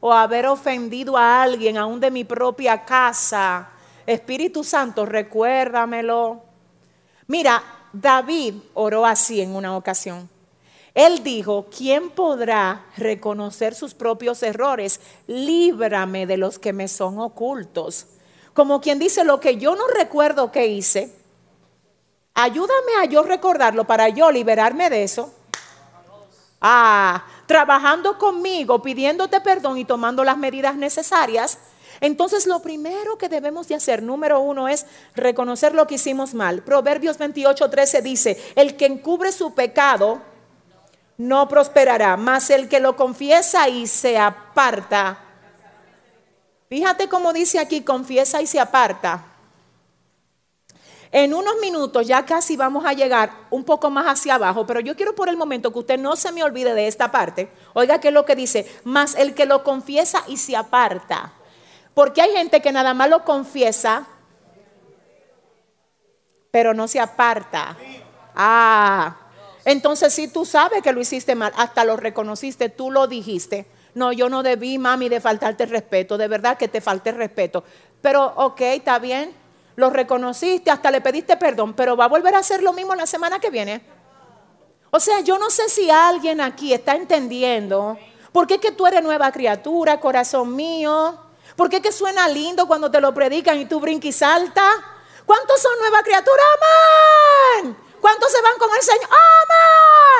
[0.00, 3.68] o haber ofendido a alguien, aún de mi propia casa.
[4.06, 6.44] Espíritu Santo, recuérdamelo.
[7.26, 7.62] Mira,
[7.92, 10.30] David oró así en una ocasión.
[10.96, 14.98] Él dijo, ¿quién podrá reconocer sus propios errores?
[15.26, 18.06] Líbrame de los que me son ocultos.
[18.54, 21.14] Como quien dice, lo que yo no recuerdo que hice,
[22.32, 25.30] ayúdame a yo recordarlo para yo liberarme de eso.
[26.62, 31.58] Ah, trabajando conmigo, pidiéndote perdón y tomando las medidas necesarias,
[32.00, 36.62] entonces lo primero que debemos de hacer, número uno, es reconocer lo que hicimos mal.
[36.62, 40.22] Proverbios 28, 13 dice, el que encubre su pecado
[41.18, 45.18] no prosperará, mas el que lo confiesa y se aparta.
[46.68, 49.24] Fíjate cómo dice aquí, confiesa y se aparta.
[51.12, 54.96] En unos minutos ya casi vamos a llegar un poco más hacia abajo, pero yo
[54.96, 57.48] quiero por el momento que usted no se me olvide de esta parte.
[57.74, 61.32] Oiga qué es lo que dice, más el que lo confiesa y se aparta.
[61.94, 64.06] Porque hay gente que nada más lo confiesa,
[66.50, 67.76] pero no se aparta.
[68.34, 69.16] Ah,
[69.66, 73.66] entonces si tú sabes que lo hiciste mal, hasta lo reconociste, tú lo dijiste.
[73.92, 77.64] No, yo no debí, mami, de faltarte respeto, de verdad que te falte respeto.
[78.00, 79.34] Pero, ok, está bien
[79.76, 83.06] lo reconociste, hasta le pediste perdón, pero va a volver a hacer lo mismo la
[83.06, 83.82] semana que viene.
[84.90, 87.98] O sea, yo no sé si alguien aquí está entendiendo
[88.32, 91.20] por qué es que tú eres nueva criatura, corazón mío.
[91.54, 94.66] ¿Por qué es que suena lindo cuando te lo predican y tú brinques y salta?
[95.24, 96.42] ¿Cuántos son nueva criatura?
[97.60, 97.76] ¡Amén!
[98.00, 99.08] ¿Cuántos se van con el Señor?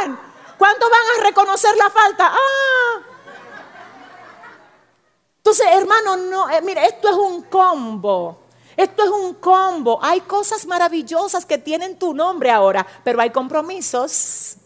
[0.02, 0.18] ¡Amén!
[0.58, 2.32] ¿Cuántos van a reconocer la falta?
[2.32, 3.02] ¡Ah!
[5.38, 8.38] Entonces, hermano, no, eh, mire, esto es un combo.
[8.76, 9.98] Esto es un combo.
[10.02, 14.56] Hay cosas maravillosas que tienen tu nombre ahora, pero hay compromisos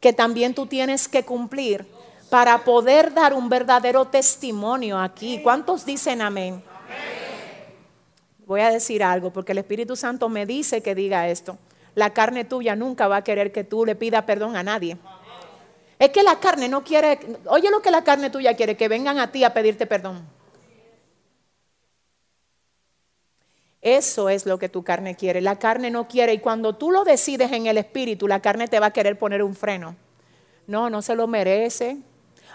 [0.00, 1.86] que también tú tienes que cumplir
[2.30, 5.40] para poder dar un verdadero testimonio aquí.
[5.42, 6.62] ¿Cuántos dicen amén?
[8.44, 11.58] Voy a decir algo porque el Espíritu Santo me dice que diga esto.
[11.98, 14.96] La carne tuya nunca va a querer que tú le pidas perdón a nadie.
[15.98, 19.18] Es que la carne no quiere, oye lo que la carne tuya quiere, que vengan
[19.18, 20.24] a ti a pedirte perdón.
[23.82, 25.40] Eso es lo que tu carne quiere.
[25.40, 28.78] La carne no quiere y cuando tú lo decides en el espíritu, la carne te
[28.78, 29.96] va a querer poner un freno.
[30.68, 31.96] No, no se lo merece.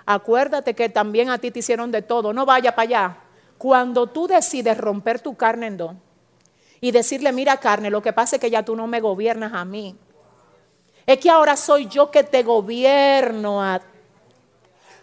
[0.05, 2.31] Acuérdate que también a ti te hicieron de todo.
[2.31, 3.17] No vaya para allá.
[3.57, 5.95] Cuando tú decides romper tu carne en dos
[6.83, 9.63] y decirle, mira carne, lo que pasa es que ya tú no me gobiernas a
[9.63, 9.95] mí.
[11.05, 13.79] Es que ahora soy yo que te gobierno a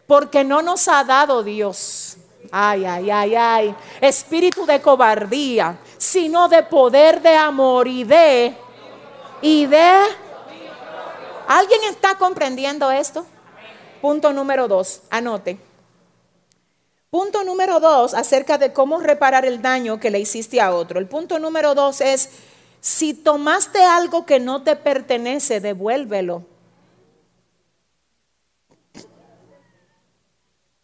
[0.07, 2.19] porque no nos ha dado Dios.
[2.53, 3.75] Ay, ay, ay, ay.
[3.99, 8.55] Espíritu de cobardía sino de poder, de amor y de...
[9.41, 10.01] Y de...
[11.49, 13.25] ¿Alguien está comprendiendo esto?
[14.03, 15.59] Punto número dos, anote.
[17.11, 21.01] Punto número dos, acerca de cómo reparar el daño que le hiciste a otro.
[21.01, 22.31] El punto número dos es
[22.81, 26.45] Si tomaste algo que no te pertenece, devuélvelo.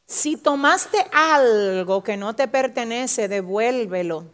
[0.06, 4.24] Si tomaste algo que no te pertenece, devuélvelo.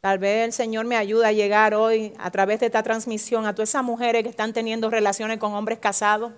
[0.00, 3.54] Tal vez el Señor me ayude a llegar hoy a través de esta transmisión a
[3.54, 6.32] todas esas mujeres que están teniendo relaciones con hombres casados.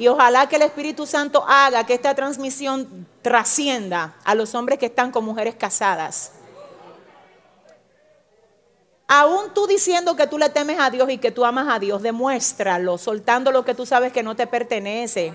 [0.00, 4.86] Y ojalá que el Espíritu Santo haga que esta transmisión trascienda a los hombres que
[4.86, 6.32] están con mujeres casadas.
[9.06, 12.00] Aún tú diciendo que tú le temes a Dios y que tú amas a Dios,
[12.00, 15.34] demuéstralo, soltando lo que tú sabes que no te pertenece.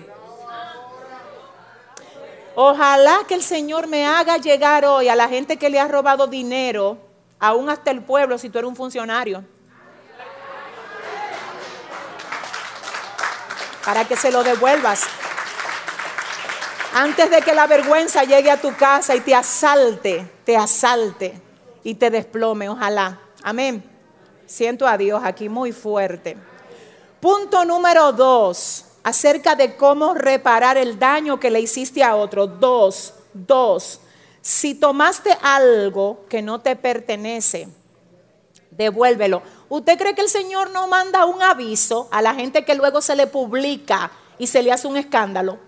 [2.56, 6.26] Ojalá que el Señor me haga llegar hoy a la gente que le ha robado
[6.26, 6.98] dinero,
[7.38, 9.44] aún hasta el pueblo, si tú eres un funcionario.
[13.86, 15.04] Para que se lo devuelvas.
[16.92, 21.40] Antes de que la vergüenza llegue a tu casa y te asalte, te asalte
[21.84, 23.20] y te desplome, ojalá.
[23.44, 23.84] Amén.
[24.44, 26.36] Siento a Dios aquí muy fuerte.
[27.20, 32.48] Punto número dos, acerca de cómo reparar el daño que le hiciste a otro.
[32.48, 34.00] Dos, dos.
[34.40, 37.68] Si tomaste algo que no te pertenece,
[38.72, 39.42] devuélvelo.
[39.68, 43.16] ¿Usted cree que el Señor no manda un aviso a la gente que luego se
[43.16, 45.58] le publica y se le hace un escándalo?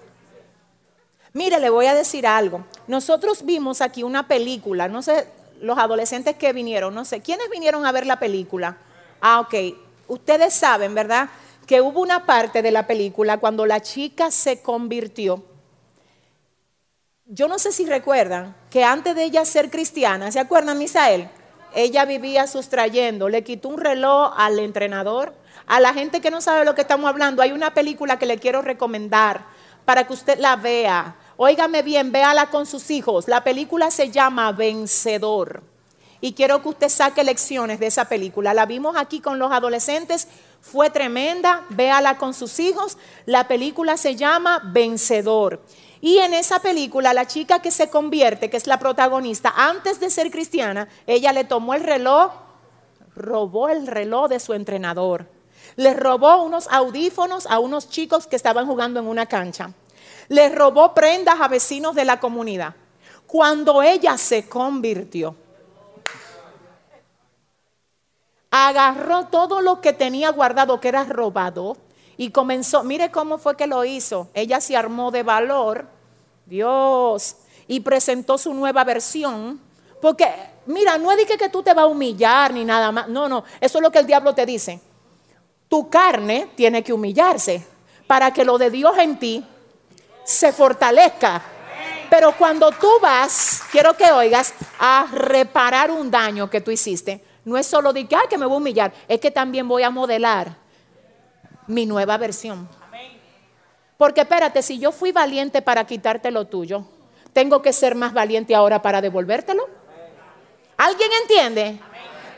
[1.32, 2.64] Mire, le voy a decir algo.
[2.86, 5.26] Nosotros vimos aquí una película, no sé,
[5.60, 8.76] los adolescentes que vinieron, no sé, ¿quiénes vinieron a ver la película?
[9.20, 9.54] Ah, ok.
[10.06, 11.28] Ustedes saben, ¿verdad?
[11.66, 15.44] Que hubo una parte de la película cuando la chica se convirtió.
[17.26, 21.28] Yo no sé si recuerdan que antes de ella ser cristiana, ¿se acuerdan, Misael?
[21.78, 25.32] Ella vivía sustrayendo, le quitó un reloj al entrenador.
[25.66, 28.26] A la gente que no sabe de lo que estamos hablando, hay una película que
[28.26, 29.44] le quiero recomendar
[29.84, 31.14] para que usted la vea.
[31.36, 33.28] Óigame bien, véala con sus hijos.
[33.28, 35.62] La película se llama Vencedor.
[36.20, 38.54] Y quiero que usted saque lecciones de esa película.
[38.54, 40.26] La vimos aquí con los adolescentes,
[40.60, 41.64] fue tremenda.
[41.68, 42.98] Véala con sus hijos.
[43.24, 45.62] La película se llama Vencedor.
[46.00, 50.10] Y en esa película, la chica que se convierte, que es la protagonista, antes de
[50.10, 52.32] ser cristiana, ella le tomó el reloj,
[53.16, 55.26] robó el reloj de su entrenador.
[55.76, 59.72] Le robó unos audífonos a unos chicos que estaban jugando en una cancha.
[60.28, 62.74] Le robó prendas a vecinos de la comunidad.
[63.26, 65.34] Cuando ella se convirtió,
[68.50, 71.76] agarró todo lo que tenía guardado, que era robado,
[72.20, 74.28] y comenzó, mire cómo fue que lo hizo.
[74.34, 75.86] Ella se armó de valor,
[76.46, 77.36] Dios,
[77.68, 79.60] y presentó su nueva versión.
[80.02, 80.26] Porque,
[80.66, 83.08] mira, no es de que tú te vas a humillar ni nada más.
[83.08, 84.80] No, no, eso es lo que el diablo te dice.
[85.68, 87.64] Tu carne tiene que humillarse
[88.08, 89.46] para que lo de Dios en ti
[90.24, 91.40] se fortalezca.
[92.10, 97.56] Pero cuando tú vas, quiero que oigas, a reparar un daño que tú hiciste, no
[97.56, 100.67] es solo de que, que me voy a humillar, es que también voy a modelar
[101.68, 102.68] mi nueva versión.
[103.96, 106.84] Porque espérate, si yo fui valiente para quitarte lo tuyo,
[107.32, 109.68] tengo que ser más valiente ahora para devolvértelo.
[110.76, 111.80] ¿Alguien entiende?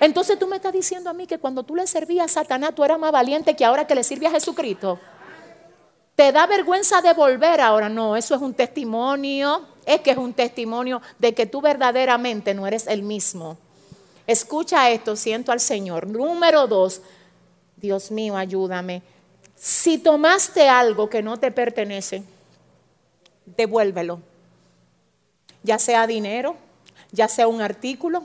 [0.00, 2.82] Entonces tú me estás diciendo a mí que cuando tú le servías a Satanás, tú
[2.84, 4.98] eras más valiente que ahora que le sirve a Jesucristo.
[6.16, 7.88] ¿Te da vergüenza devolver ahora?
[7.88, 12.66] No, eso es un testimonio, es que es un testimonio de que tú verdaderamente no
[12.66, 13.58] eres el mismo.
[14.26, 16.06] Escucha esto, siento al Señor.
[16.06, 17.02] Número dos,
[17.76, 19.02] Dios mío, ayúdame.
[19.60, 22.22] Si tomaste algo que no te pertenece,
[23.44, 24.18] devuélvelo.
[25.62, 26.56] Ya sea dinero,
[27.12, 28.22] ya sea un artículo,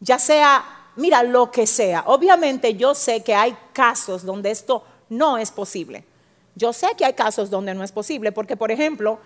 [0.00, 0.64] ya sea,
[0.96, 2.02] mira, lo que sea.
[2.06, 6.04] Obviamente yo sé que hay casos donde esto no es posible.
[6.56, 9.20] Yo sé que hay casos donde no es posible, porque por ejemplo,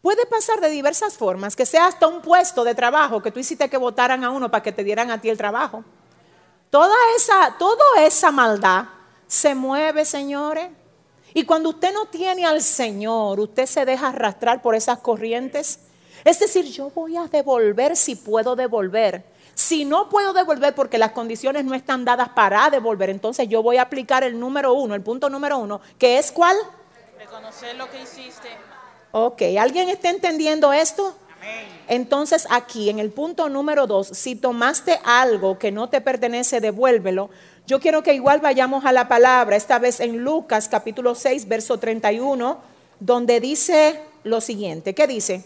[0.00, 3.68] puede pasar de diversas formas, que sea hasta un puesto de trabajo, que tú hiciste
[3.68, 5.82] que votaran a uno para que te dieran a ti el trabajo.
[6.70, 8.99] Toda esa, toda esa maldad
[9.30, 10.70] se mueve, señores.
[11.34, 15.78] Y cuando usted no tiene al Señor, usted se deja arrastrar por esas corrientes.
[16.24, 19.24] Es decir, yo voy a devolver si puedo devolver.
[19.54, 23.76] Si no puedo devolver porque las condiciones no están dadas para devolver, entonces yo voy
[23.76, 26.56] a aplicar el número uno, el punto número uno, que es cuál?
[27.16, 28.48] Reconocer lo que hiciste.
[29.12, 31.14] Ok, ¿alguien está entendiendo esto?
[31.86, 37.30] Entonces aquí, en el punto número dos, si tomaste algo que no te pertenece, devuélvelo.
[37.70, 41.78] Yo quiero que igual vayamos a la palabra, esta vez en Lucas capítulo 6, verso
[41.78, 42.58] 31,
[42.98, 44.92] donde dice lo siguiente.
[44.92, 45.44] ¿Qué dice?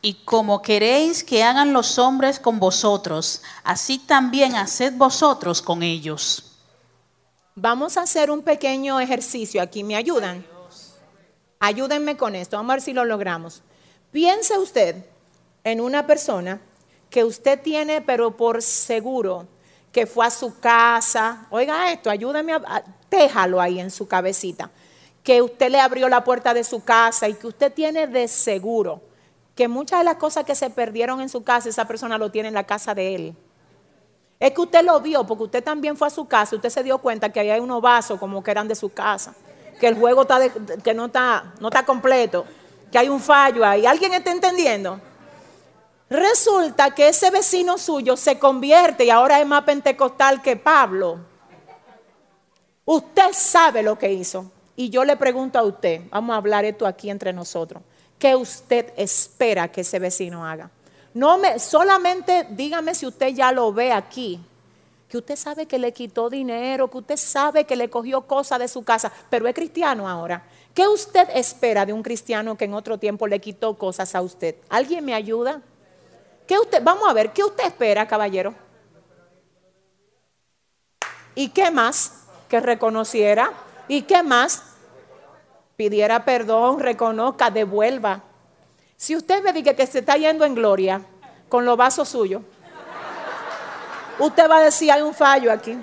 [0.00, 6.56] Y como queréis que hagan los hombres con vosotros, así también haced vosotros con ellos.
[7.54, 9.84] Vamos a hacer un pequeño ejercicio aquí.
[9.84, 10.44] ¿Me ayudan?
[11.60, 12.56] Ayúdenme con esto.
[12.56, 13.62] Vamos a ver si lo logramos.
[14.10, 14.96] Piense usted
[15.62, 16.60] en una persona
[17.08, 19.46] que usted tiene, pero por seguro,
[19.92, 21.46] que fue a su casa.
[21.50, 24.70] Oiga esto, ayúdame a, téjalo ahí en su cabecita.
[25.22, 29.02] Que usted le abrió la puerta de su casa y que usted tiene de seguro
[29.54, 32.48] que muchas de las cosas que se perdieron en su casa, esa persona lo tiene
[32.48, 33.36] en la casa de él.
[34.40, 36.98] Es que usted lo vio porque usted también fue a su casa, usted se dio
[36.98, 39.34] cuenta que ahí hay unos vasos como que eran de su casa,
[39.78, 40.40] que el juego está
[40.82, 42.44] que no está, no está completo,
[42.90, 43.86] que hay un fallo ahí.
[43.86, 44.98] ¿Alguien está entendiendo?
[46.12, 51.20] Resulta que ese vecino suyo se convierte y ahora es más pentecostal que Pablo.
[52.84, 54.50] Usted sabe lo que hizo.
[54.76, 57.82] Y yo le pregunto a usted, vamos a hablar esto aquí entre nosotros.
[58.18, 60.70] ¿Qué usted espera que ese vecino haga?
[61.14, 64.38] No me, solamente dígame si usted ya lo ve aquí,
[65.08, 68.68] que usted sabe que le quitó dinero, que usted sabe que le cogió cosas de
[68.68, 70.44] su casa, pero es cristiano ahora.
[70.74, 74.56] ¿Qué usted espera de un cristiano que en otro tiempo le quitó cosas a usted?
[74.68, 75.62] ¿Alguien me ayuda?
[76.52, 78.54] ¿Qué usted, vamos a ver, ¿qué usted espera, caballero?
[81.34, 82.24] ¿Y qué más?
[82.50, 83.54] Que reconociera.
[83.88, 84.62] ¿Y qué más?
[85.76, 88.20] Pidiera perdón, reconozca, devuelva.
[88.98, 91.00] Si usted me dice que se está yendo en gloria
[91.48, 92.42] con los vasos suyos,
[94.18, 95.74] usted va a decir, hay un fallo aquí.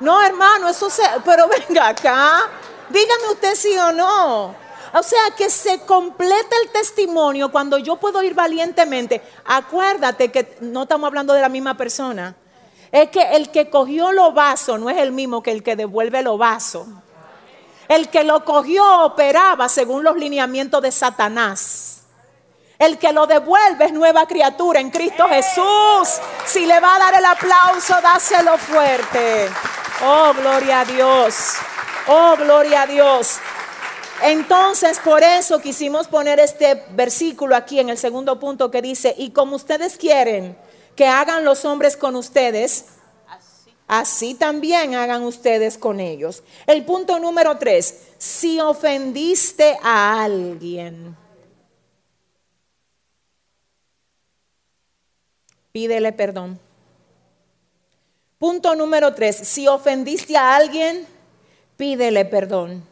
[0.00, 1.04] No, hermano, eso se...
[1.24, 2.48] Pero venga acá,
[2.88, 4.56] dígame usted sí o no.
[4.92, 9.22] O sea, que se completa el testimonio cuando yo puedo ir valientemente.
[9.44, 12.34] Acuérdate que no estamos hablando de la misma persona.
[12.90, 16.22] Es que el que cogió los vasos no es el mismo que el que devuelve
[16.22, 16.88] los vasos.
[17.88, 22.02] El que lo cogió operaba según los lineamientos de Satanás.
[22.78, 26.20] El que lo devuelve es nueva criatura en Cristo Jesús.
[26.46, 29.50] Si le va a dar el aplauso, dáselo fuerte.
[30.02, 31.56] Oh, gloria a Dios.
[32.06, 33.38] Oh, gloria a Dios.
[34.22, 39.30] Entonces, por eso quisimos poner este versículo aquí en el segundo punto que dice, y
[39.30, 40.56] como ustedes quieren
[40.94, 42.86] que hagan los hombres con ustedes,
[43.86, 46.42] así también hagan ustedes con ellos.
[46.66, 51.16] El punto número tres, si ofendiste a alguien,
[55.72, 56.60] pídele perdón.
[58.38, 61.06] Punto número tres, si ofendiste a alguien,
[61.76, 62.89] pídele perdón.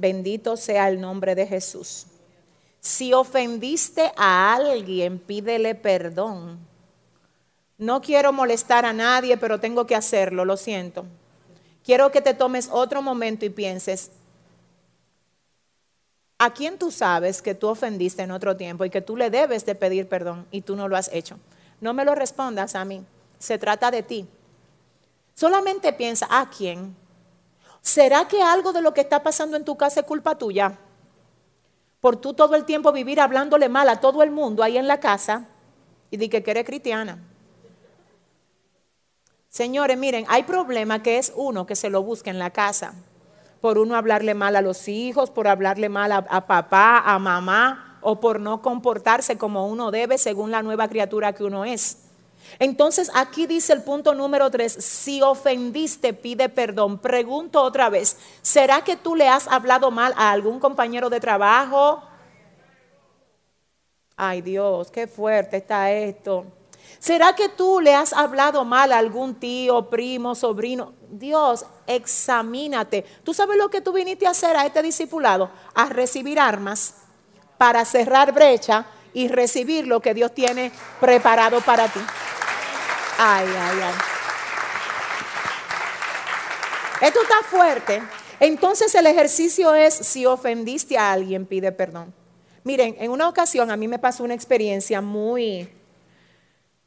[0.00, 2.06] Bendito sea el nombre de Jesús.
[2.80, 6.58] Si ofendiste a alguien, pídele perdón.
[7.76, 11.04] No quiero molestar a nadie, pero tengo que hacerlo, lo siento.
[11.84, 14.10] Quiero que te tomes otro momento y pienses,
[16.38, 19.66] ¿a quién tú sabes que tú ofendiste en otro tiempo y que tú le debes
[19.66, 21.38] de pedir perdón y tú no lo has hecho?
[21.82, 23.04] No me lo respondas a mí,
[23.38, 24.26] se trata de ti.
[25.34, 26.96] Solamente piensa, ¿a quién?
[27.82, 30.78] ¿Será que algo de lo que está pasando en tu casa es culpa tuya?
[32.00, 35.00] Por tú todo el tiempo vivir hablándole mal a todo el mundo ahí en la
[35.00, 35.46] casa
[36.10, 37.18] y di que eres cristiana.
[39.48, 42.94] Señores, miren, hay problema que es uno que se lo busca en la casa.
[43.60, 47.98] Por uno hablarle mal a los hijos, por hablarle mal a, a papá, a mamá,
[48.00, 51.99] o por no comportarse como uno debe según la nueva criatura que uno es.
[52.58, 56.98] Entonces aquí dice el punto número tres, si ofendiste, pide perdón.
[56.98, 62.02] Pregunto otra vez, ¿será que tú le has hablado mal a algún compañero de trabajo?
[64.16, 66.44] Ay Dios, qué fuerte está esto.
[66.98, 70.92] ¿Será que tú le has hablado mal a algún tío, primo, sobrino?
[71.08, 73.04] Dios, examínate.
[73.24, 75.50] ¿Tú sabes lo que tú viniste a hacer a este discipulado?
[75.74, 76.96] A recibir armas
[77.56, 82.00] para cerrar brecha y recibir lo que Dios tiene preparado para ti.
[83.22, 83.94] Ay, ay, ay.
[87.02, 88.02] Esto está fuerte.
[88.40, 92.14] Entonces el ejercicio es, si ofendiste a alguien, pide perdón.
[92.64, 95.68] Miren, en una ocasión a mí me pasó una experiencia muy,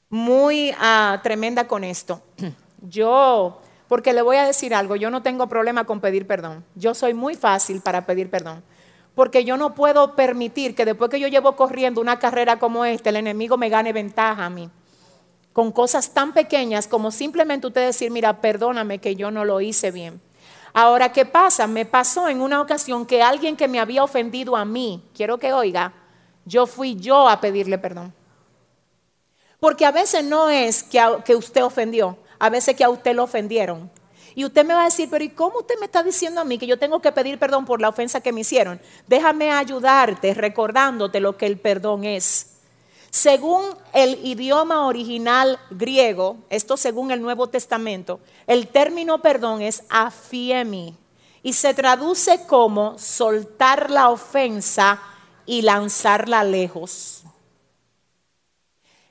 [0.09, 2.23] muy ah, tremenda con esto.
[2.81, 6.65] Yo, porque le voy a decir algo, yo no tengo problema con pedir perdón.
[6.73, 8.63] Yo soy muy fácil para pedir perdón.
[9.13, 13.11] Porque yo no puedo permitir que después que yo llevo corriendo una carrera como esta,
[13.11, 14.69] el enemigo me gane ventaja a mí
[15.53, 19.91] con cosas tan pequeñas como simplemente usted decir, mira, perdóname que yo no lo hice
[19.91, 20.19] bien.
[20.73, 21.67] Ahora, ¿qué pasa?
[21.67, 25.53] Me pasó en una ocasión que alguien que me había ofendido a mí, quiero que
[25.53, 25.93] oiga,
[26.45, 28.13] yo fui yo a pedirle perdón.
[29.59, 33.23] Porque a veces no es que, que usted ofendió, a veces que a usted lo
[33.23, 33.91] ofendieron.
[34.35, 36.57] Y usted me va a decir, pero ¿y cómo usted me está diciendo a mí
[36.57, 38.81] que yo tengo que pedir perdón por la ofensa que me hicieron?
[39.07, 42.52] Déjame ayudarte recordándote lo que el perdón es.
[43.13, 50.97] Según el idioma original griego, esto según el Nuevo Testamento, el término perdón es afiemi
[51.43, 54.99] y se traduce como soltar la ofensa
[55.45, 57.21] y lanzarla lejos.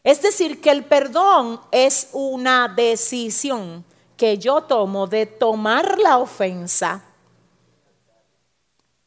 [0.03, 3.85] Es decir, que el perdón es una decisión
[4.17, 7.05] que yo tomo de tomar la ofensa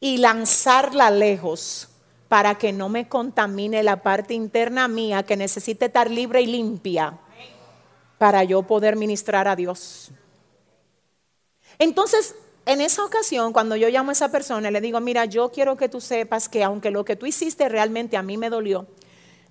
[0.00, 1.90] y lanzarla lejos
[2.28, 7.18] para que no me contamine la parte interna mía que necesite estar libre y limpia
[8.18, 10.10] para yo poder ministrar a Dios.
[11.78, 15.76] Entonces, en esa ocasión, cuando yo llamo a esa persona, le digo, mira, yo quiero
[15.76, 18.86] que tú sepas que aunque lo que tú hiciste realmente a mí me dolió,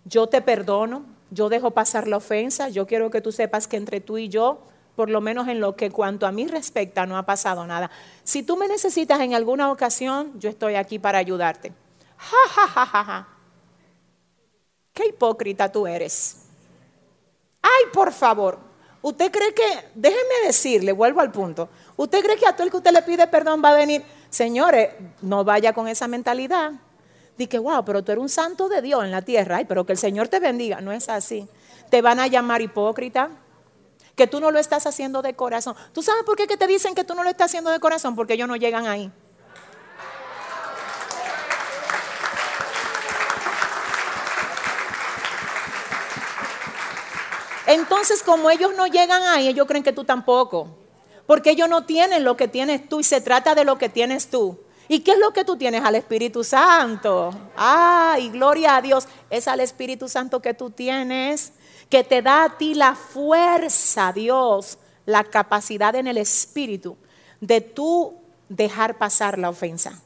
[0.04, 4.02] yo te perdono, yo dejo pasar la ofensa, yo quiero que tú sepas que entre
[4.02, 4.60] tú y yo,
[4.96, 7.92] por lo menos en lo que cuanto a mí respecta, no ha pasado nada.
[8.24, 11.74] Si tú me necesitas en alguna ocasión, yo estoy aquí para ayudarte.
[12.30, 13.28] Ja, ja, ja, ja, ja.
[14.94, 16.38] Qué hipócrita tú eres.
[17.62, 18.58] Ay, por favor.
[19.02, 22.78] ¿Usted cree que, déjeme decirle, vuelvo al punto, ¿usted cree que a todo el que
[22.78, 24.04] usted le pide perdón va a venir?
[24.30, 26.72] Señores, no vaya con esa mentalidad.
[27.38, 29.92] Dice, wow, pero tú eres un santo de Dios en la tierra, ay, pero que
[29.92, 30.82] el Señor te bendiga.
[30.82, 31.48] No es así.
[31.92, 33.30] Te van a llamar hipócrita,
[34.16, 35.76] que tú no lo estás haciendo de corazón.
[35.94, 38.16] ¿Tú sabes por qué que te dicen que tú no lo estás haciendo de corazón?
[38.16, 39.12] Porque ellos no llegan ahí.
[47.76, 50.70] Entonces, como ellos no llegan ahí, ellos creen que tú tampoco.
[51.28, 54.30] Porque ellos no tienen lo que tienes tú y se trata de lo que tienes
[54.30, 54.58] tú.
[54.88, 55.84] ¿Y qué es lo que tú tienes?
[55.84, 57.32] Al Espíritu Santo.
[57.58, 59.10] ¡Ay, gloria a Dios!
[59.30, 61.52] Es al Espíritu Santo que tú tienes,
[61.90, 66.96] que te da a ti la fuerza, Dios, la capacidad en el Espíritu
[67.42, 68.14] de tú
[68.48, 70.00] dejar pasar la ofensa.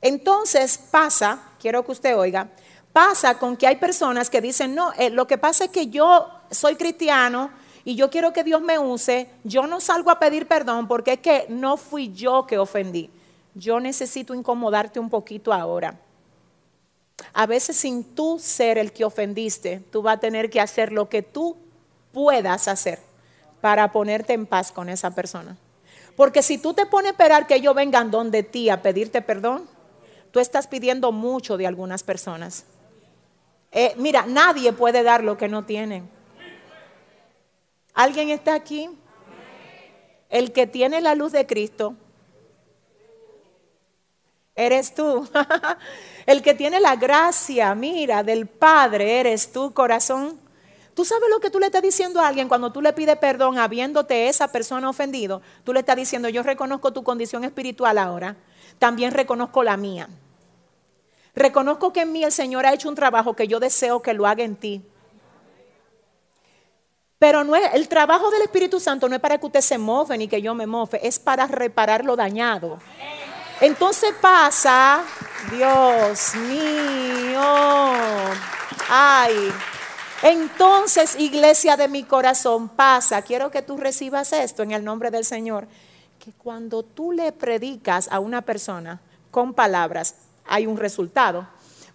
[0.00, 2.48] Entonces pasa, quiero que usted oiga,
[2.92, 6.28] pasa con que hay personas que dicen, no, eh, lo que pasa es que yo
[6.52, 7.50] soy cristiano
[7.84, 11.20] y yo quiero que Dios me use, yo no salgo a pedir perdón porque es
[11.20, 13.10] que no fui yo que ofendí.
[13.54, 15.98] Yo necesito incomodarte un poquito ahora.
[17.32, 21.08] A veces sin tú ser el que ofendiste, tú vas a tener que hacer lo
[21.08, 21.56] que tú
[22.12, 23.00] puedas hacer
[23.60, 25.56] para ponerte en paz con esa persona.
[26.16, 29.66] Porque si tú te pones a esperar que ellos vengan donde ti a pedirte perdón,
[30.30, 32.64] tú estás pidiendo mucho de algunas personas.
[33.70, 36.02] Eh, mira, nadie puede dar lo que no tiene.
[37.94, 38.88] ¿Alguien está aquí?
[40.28, 41.94] El que tiene la luz de Cristo,
[44.54, 45.28] eres tú.
[46.26, 50.40] El que tiene la gracia, mira, del Padre, eres tú, corazón.
[50.94, 53.58] Tú sabes lo que tú le estás diciendo a alguien cuando tú le pides perdón
[53.58, 55.42] habiéndote esa persona ofendido.
[55.64, 58.36] Tú le estás diciendo, yo reconozco tu condición espiritual ahora,
[58.78, 60.08] también reconozco la mía.
[61.34, 64.26] Reconozco que en mí el Señor ha hecho un trabajo que yo deseo que lo
[64.26, 64.82] haga en ti.
[67.22, 70.18] Pero no es, el trabajo del Espíritu Santo no es para que usted se mofe
[70.18, 72.80] ni que yo me mofe, es para reparar lo dañado.
[73.60, 75.04] Entonces pasa,
[75.48, 77.40] Dios mío,
[78.90, 79.52] ay.
[80.24, 85.24] Entonces, iglesia de mi corazón, pasa, quiero que tú recibas esto en el nombre del
[85.24, 85.68] Señor,
[86.18, 89.00] que cuando tú le predicas a una persona
[89.30, 91.46] con palabras, hay un resultado.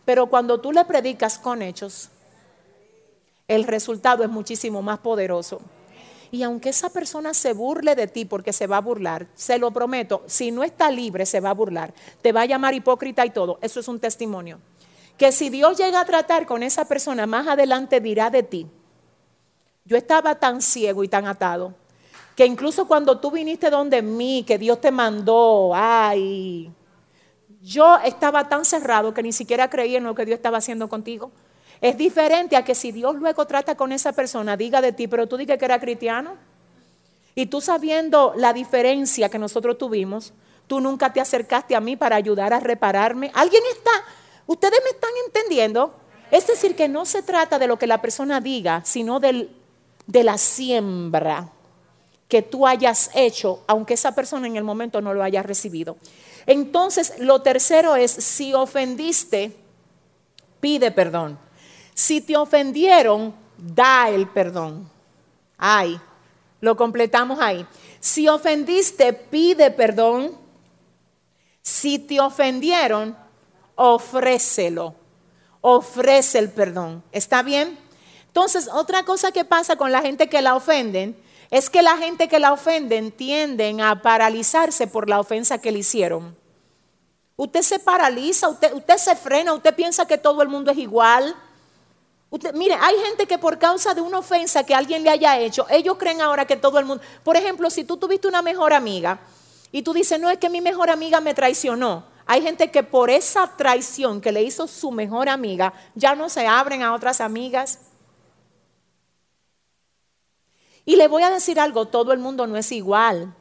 [0.06, 2.12] Pero cuando tú le predicas con hechos,
[3.48, 5.62] el resultado es muchísimo más poderoso.
[6.32, 9.72] Y aunque esa persona se burle de ti porque se va a burlar, se lo
[9.72, 13.30] prometo, si no está libre se va a burlar, te va a llamar hipócrita y
[13.30, 13.60] todo.
[13.62, 14.60] Eso es un testimonio.
[15.18, 18.68] Que si Dios llega a tratar con esa persona, más adelante dirá de ti,
[19.86, 21.74] yo estaba tan ciego y tan atado,
[22.36, 26.70] que incluso cuando tú viniste donde mí, que Dios te mandó, ay,
[27.62, 31.32] yo estaba tan cerrado que ni siquiera creía en lo que Dios estaba haciendo contigo.
[31.82, 35.28] Es diferente a que si Dios luego trata con esa persona, diga de ti, pero
[35.28, 36.36] tú digas que era cristiano.
[37.36, 40.34] Y tú sabiendo la diferencia que nosotros tuvimos,
[40.66, 43.32] tú nunca te acercaste a mí para ayudar a repararme.
[43.36, 43.92] ¿Alguien está?
[44.48, 45.96] ¿Ustedes me están entendiendo?
[46.32, 49.50] Es decir, que no se trata de lo que la persona diga, sino de
[50.08, 51.52] la siembra
[52.28, 55.96] que tú hayas hecho, aunque esa persona en el momento no lo haya recibido.
[56.46, 59.56] Entonces, lo tercero es, si ofendiste,
[60.60, 61.40] pide perdón.
[61.98, 64.88] Si te ofendieron, da el perdón.
[65.58, 66.00] Ay,
[66.62, 67.66] lo completamos ahí.
[68.00, 70.38] Si ofendiste, pide perdón.
[71.64, 73.18] Si te ofendieron,
[73.74, 74.94] ofrécelo.
[75.62, 77.04] Ofrece el perdón.
[77.12, 77.80] ¿Está bien?
[78.28, 81.20] Entonces, otra cosa que pasa con la gente que la ofenden
[81.50, 85.80] es que la gente que la ofenden tienden a paralizarse por la ofensa que le
[85.80, 86.38] hicieron.
[87.38, 91.36] Usted se paraliza, usted, usted se frena, usted piensa que todo el mundo es igual.
[92.54, 95.98] Mire, hay gente que por causa de una ofensa que alguien le haya hecho, ellos
[95.98, 97.02] creen ahora que todo el mundo...
[97.24, 99.20] Por ejemplo, si tú tuviste una mejor amiga
[99.72, 102.06] y tú dices, no es que mi mejor amiga me traicionó.
[102.26, 106.46] Hay gente que por esa traición que le hizo su mejor amiga, ya no se
[106.46, 107.80] abren a otras amigas.
[110.84, 113.34] Y le voy a decir algo, todo el mundo no es igual.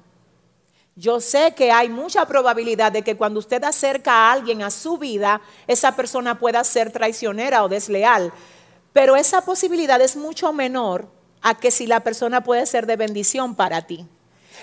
[0.94, 4.96] Yo sé que hay mucha probabilidad de que cuando usted acerca a alguien a su
[4.96, 8.32] vida, esa persona pueda ser traicionera o desleal.
[8.96, 11.06] Pero esa posibilidad es mucho menor
[11.42, 14.06] a que si la persona puede ser de bendición para ti.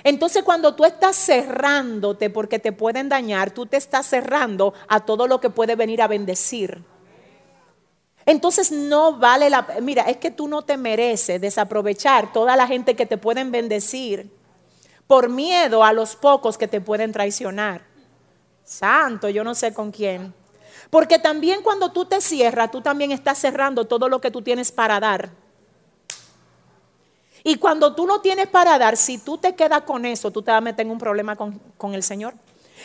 [0.04, 5.28] Entonces cuando tú estás cerrándote porque te pueden dañar, tú te estás cerrando a todo
[5.28, 6.84] lo que puede venir a bendecir.
[8.26, 9.68] Entonces no vale la...
[9.84, 14.32] Mira, es que tú no te mereces desaprovechar toda la gente que te pueden bendecir
[15.06, 17.84] por miedo a los pocos que te pueden traicionar.
[18.64, 20.34] Santo, yo no sé con quién.
[20.94, 24.72] Porque también cuando tú te cierras, tú también estás cerrando todo lo que tú tienes
[24.72, 25.32] para dar.
[27.44, 30.52] Y cuando tú no tienes para dar, si tú te quedas con eso, tú te
[30.52, 32.36] vas a meter en un problema con, con, el Señor.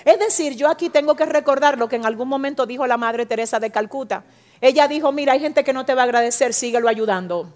[0.07, 3.27] Es decir, yo aquí tengo que recordar lo que en algún momento dijo la Madre
[3.27, 4.25] Teresa de Calcuta.
[4.63, 7.53] Ella dijo, mira, hay gente que no te va a agradecer, síguelo ayudando.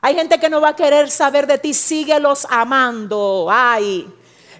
[0.00, 3.48] Hay gente que no va a querer saber de ti, síguelos amando.
[3.50, 4.10] Ay.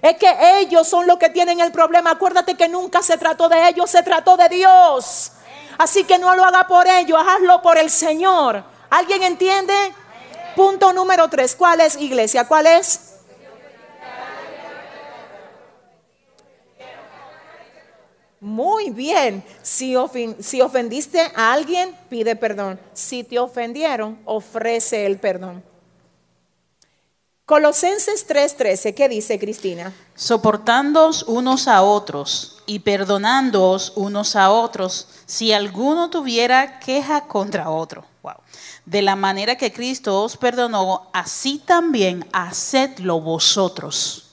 [0.01, 2.11] Es que ellos son los que tienen el problema.
[2.11, 5.31] Acuérdate que nunca se trató de ellos, se trató de Dios.
[5.77, 8.63] Así que no lo haga por ellos, hazlo por el Señor.
[8.89, 9.73] ¿Alguien entiende?
[10.55, 11.55] Punto número tres.
[11.55, 12.47] ¿Cuál es, iglesia?
[12.47, 13.11] ¿Cuál es?
[18.39, 19.43] Muy bien.
[19.61, 19.95] Si,
[20.39, 22.79] si, ofendiste a alguien, pide perdón.
[22.91, 25.63] Si te ofendieron, ofrece el perdón.
[27.51, 29.91] Colosenses 3:13, ¿qué dice Cristina?
[30.15, 38.05] Soportándoos unos a otros y perdonándoos unos a otros si alguno tuviera queja contra otro.
[38.23, 38.35] Wow.
[38.85, 44.31] De la manera que Cristo os perdonó, así también hacedlo vosotros.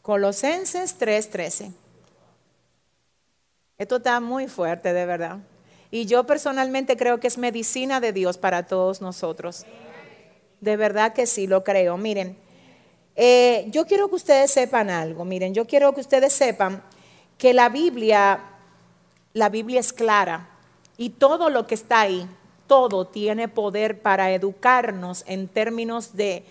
[0.00, 1.72] Colosenses 3:13.
[3.76, 5.38] Esto está muy fuerte, de verdad.
[5.90, 9.66] Y yo personalmente creo que es medicina de Dios para todos nosotros.
[10.66, 11.96] De verdad que sí, lo creo.
[11.96, 12.36] Miren,
[13.14, 15.24] eh, yo quiero que ustedes sepan algo.
[15.24, 16.82] Miren, yo quiero que ustedes sepan
[17.38, 18.40] que la Biblia,
[19.32, 20.48] la Biblia es clara
[20.96, 22.26] y todo lo que está ahí,
[22.66, 26.44] todo tiene poder para educarnos en términos de,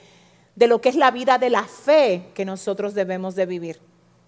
[0.55, 3.82] de lo que es la vida de la fe que nosotros debemos de vivir.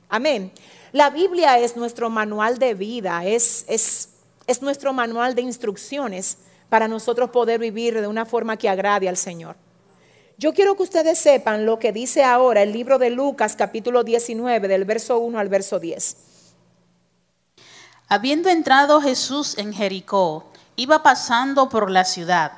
[0.09, 0.51] Amén.
[0.91, 4.09] La Biblia es nuestro manual de vida, es, es,
[4.47, 9.15] es nuestro manual de instrucciones para nosotros poder vivir de una forma que agrade al
[9.15, 9.55] Señor.
[10.39, 14.67] Yo quiero que ustedes sepan lo que dice ahora el libro de Lucas capítulo 19
[14.67, 16.15] del verso 1 al verso 10.
[18.07, 22.51] Habiendo entrado Jesús en Jericó, iba pasando por la ciudad,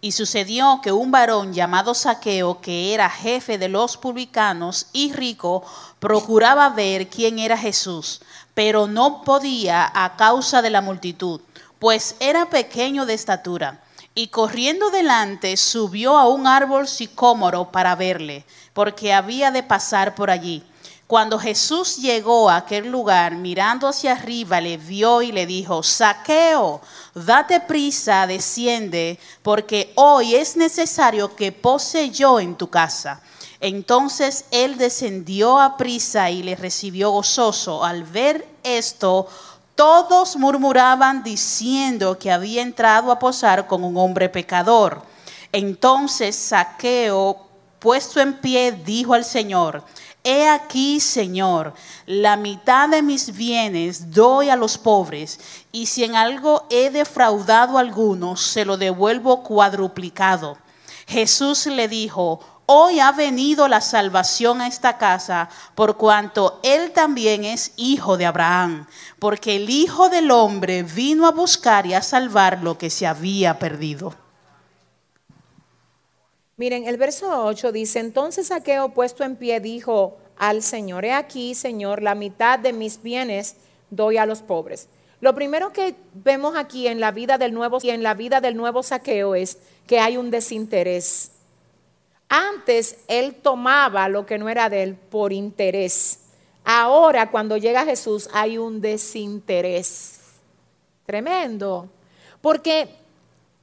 [0.00, 5.62] y sucedió que un varón llamado Saqueo, que era jefe de los publicanos y rico,
[6.00, 8.22] procuraba ver quién era Jesús,
[8.54, 11.40] pero no podía a causa de la multitud,
[11.78, 18.44] pues era pequeño de estatura y corriendo delante subió a un árbol sicómoro para verle,
[18.72, 20.64] porque había de pasar por allí.
[21.06, 26.80] Cuando Jesús llegó a aquel lugar, mirando hacia arriba, le vio y le dijo, Saqueo,
[27.14, 33.20] date prisa, desciende, porque hoy es necesario que pose yo en tu casa.
[33.60, 37.84] Entonces él descendió a prisa y le recibió gozoso.
[37.84, 39.26] Al ver esto,
[39.80, 45.00] todos murmuraban diciendo que había entrado a posar con un hombre pecador.
[45.52, 47.38] Entonces Saqueo,
[47.78, 49.82] puesto en pie, dijo al Señor,
[50.22, 51.72] He aquí, Señor,
[52.04, 55.40] la mitad de mis bienes doy a los pobres,
[55.72, 60.58] y si en algo he defraudado a alguno, se lo devuelvo cuadruplicado.
[61.06, 62.40] Jesús le dijo,
[62.72, 68.26] hoy ha venido la salvación a esta casa, por cuanto él también es hijo de
[68.26, 68.86] Abraham,
[69.18, 73.58] porque el Hijo del Hombre vino a buscar y a salvar lo que se había
[73.58, 74.14] perdido.
[76.58, 81.56] Miren, el verso 8 dice, entonces Saqueo puesto en pie dijo al Señor, he aquí,
[81.56, 83.56] Señor, la mitad de mis bienes
[83.90, 84.88] doy a los pobres.
[85.20, 88.56] Lo primero que vemos aquí en la vida del nuevo y en la vida del
[88.56, 89.58] nuevo Saqueo es
[89.88, 91.32] que hay un desinterés
[92.30, 96.20] antes él tomaba lo que no era de él por interés.
[96.64, 100.20] Ahora cuando llega Jesús hay un desinterés.
[101.04, 101.88] Tremendo.
[102.40, 102.88] Porque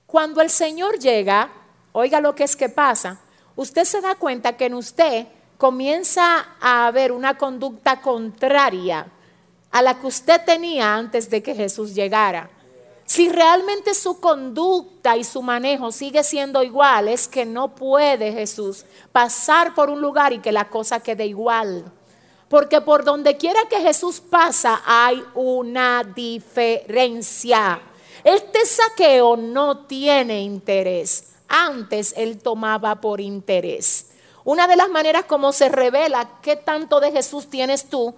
[0.06, 1.50] cuando el Señor llega,
[1.94, 3.22] oiga lo que es que pasa,
[3.56, 9.08] usted se da cuenta que en usted comienza a haber una conducta contraria
[9.72, 12.50] a la que usted tenía antes de que Jesús llegara.
[13.08, 18.84] Si realmente su conducta y su manejo sigue siendo igual, es que no puede Jesús
[19.14, 21.90] pasar por un lugar y que la cosa quede igual.
[22.50, 27.80] Porque por donde quiera que Jesús pasa hay una diferencia.
[28.26, 31.30] Este saqueo no tiene interés.
[31.48, 34.08] Antes él tomaba por interés.
[34.44, 38.14] Una de las maneras como se revela qué tanto de Jesús tienes tú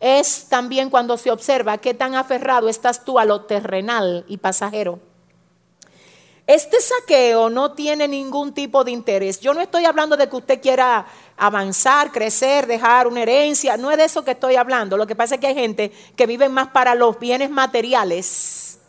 [0.00, 4.98] es también cuando se observa qué tan aferrado estás tú a lo terrenal y pasajero.
[6.46, 9.38] Este saqueo no tiene ningún tipo de interés.
[9.38, 13.76] Yo no estoy hablando de que usted quiera avanzar, crecer, dejar una herencia.
[13.76, 14.96] No es de eso que estoy hablando.
[14.96, 18.80] Lo que pasa es que hay gente que vive más para los bienes materiales,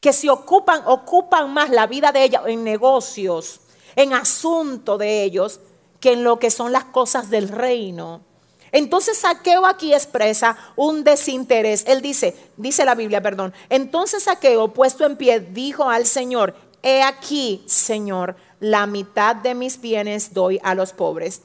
[0.00, 3.60] que se ocupan, ocupan más la vida de ellos en negocios,
[3.94, 5.60] en asuntos de ellos,
[6.00, 8.31] que en lo que son las cosas del reino.
[8.72, 11.84] Entonces Saqueo aquí expresa un desinterés.
[11.86, 13.52] Él dice, dice la Biblia, perdón.
[13.68, 19.80] Entonces Saqueo, puesto en pie, dijo al Señor, he aquí, Señor, la mitad de mis
[19.80, 21.42] bienes doy a los pobres.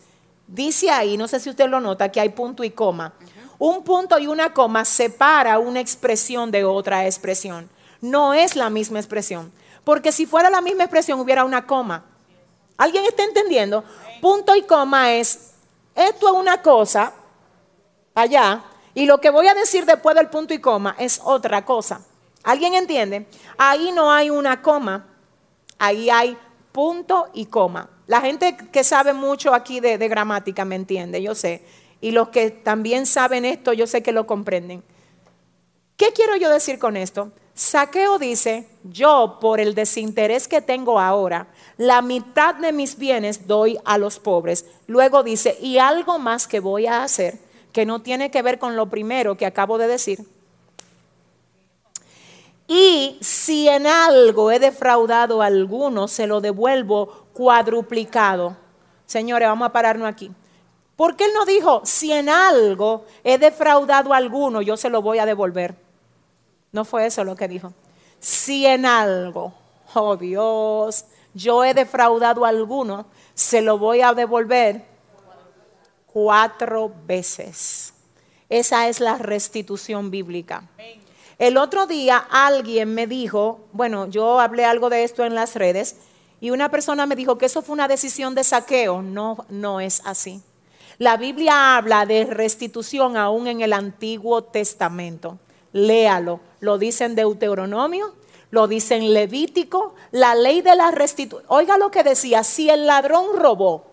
[0.47, 3.13] Dice ahí, no sé si usted lo nota, que hay punto y coma.
[3.59, 7.69] Un punto y una coma separa una expresión de otra expresión.
[7.99, 9.51] No es la misma expresión.
[9.83, 12.05] Porque si fuera la misma expresión hubiera una coma.
[12.77, 13.83] ¿Alguien está entendiendo?
[14.21, 15.53] Punto y coma es
[15.97, 17.11] esto es una cosa
[18.13, 22.01] allá y lo que voy a decir después del punto y coma es otra cosa.
[22.43, 23.27] ¿Alguien entiende?
[23.57, 25.07] Ahí no hay una coma,
[25.79, 26.37] ahí hay
[26.71, 27.89] punto y coma.
[28.05, 31.65] La gente que sabe mucho aquí de, de gramática me entiende, yo sé.
[31.99, 34.83] Y los que también saben esto, yo sé que lo comprenden.
[35.97, 37.31] ¿Qué quiero yo decir con esto?
[37.57, 41.47] Saqueo dice, yo por el desinterés que tengo ahora,
[41.77, 44.67] la mitad de mis bienes doy a los pobres.
[44.85, 47.39] Luego dice, y algo más que voy a hacer,
[47.73, 50.19] que no tiene que ver con lo primero que acabo de decir.
[52.67, 58.55] Y si en algo he defraudado a alguno, se lo devuelvo cuadruplicado.
[59.07, 60.31] Señores, vamos a pararnos aquí.
[60.95, 65.17] Porque él no dijo, si en algo he defraudado a alguno, yo se lo voy
[65.17, 65.86] a devolver.
[66.71, 67.73] No fue eso lo que dijo.
[68.19, 69.53] Si en algo,
[69.93, 74.83] oh Dios, yo he defraudado a alguno, se lo voy a devolver
[76.07, 77.93] cuatro veces.
[78.49, 80.63] Esa es la restitución bíblica.
[81.37, 85.97] El otro día alguien me dijo, bueno, yo hablé algo de esto en las redes,
[86.39, 89.01] y una persona me dijo que eso fue una decisión de saqueo.
[89.01, 90.41] No, no es así.
[90.97, 95.37] La Biblia habla de restitución aún en el Antiguo Testamento.
[95.77, 96.39] Léalo.
[96.59, 98.13] Lo dice en Deuteronomio,
[98.49, 101.45] lo dice en Levítico, la ley de la restitución.
[101.49, 103.85] Oiga lo que decía, si el ladrón robó,